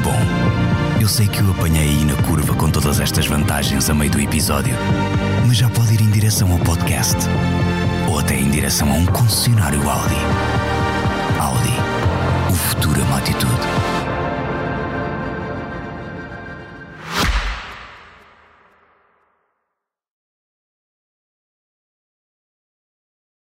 Bom, 0.01 0.99
eu 1.01 1.07
sei 1.07 1.27
que 1.27 1.43
o 1.43 1.51
apanhei 1.51 1.89
aí 1.89 2.05
na 2.05 2.15
curva 2.23 2.55
com 2.55 2.71
todas 2.71 2.99
estas 2.99 3.27
vantagens 3.27 3.89
a 3.89 3.93
meio 3.93 4.09
do 4.09 4.19
episódio, 4.19 4.75
mas 5.45 5.57
já 5.57 5.69
pode 5.69 5.93
ir 5.93 6.01
em 6.01 6.09
direção 6.09 6.51
ao 6.51 6.59
podcast 6.59 7.17
ou 8.09 8.17
até 8.17 8.39
em 8.39 8.49
direção 8.49 8.89
a 8.91 8.95
um 8.95 9.05
concessionário 9.05 9.87
Audi. 9.87 10.15
Audi. 11.39 11.73
O 12.49 12.55
futuro 12.55 12.99
é 12.99 13.03
uma 13.03 13.17
atitude. 13.17 13.92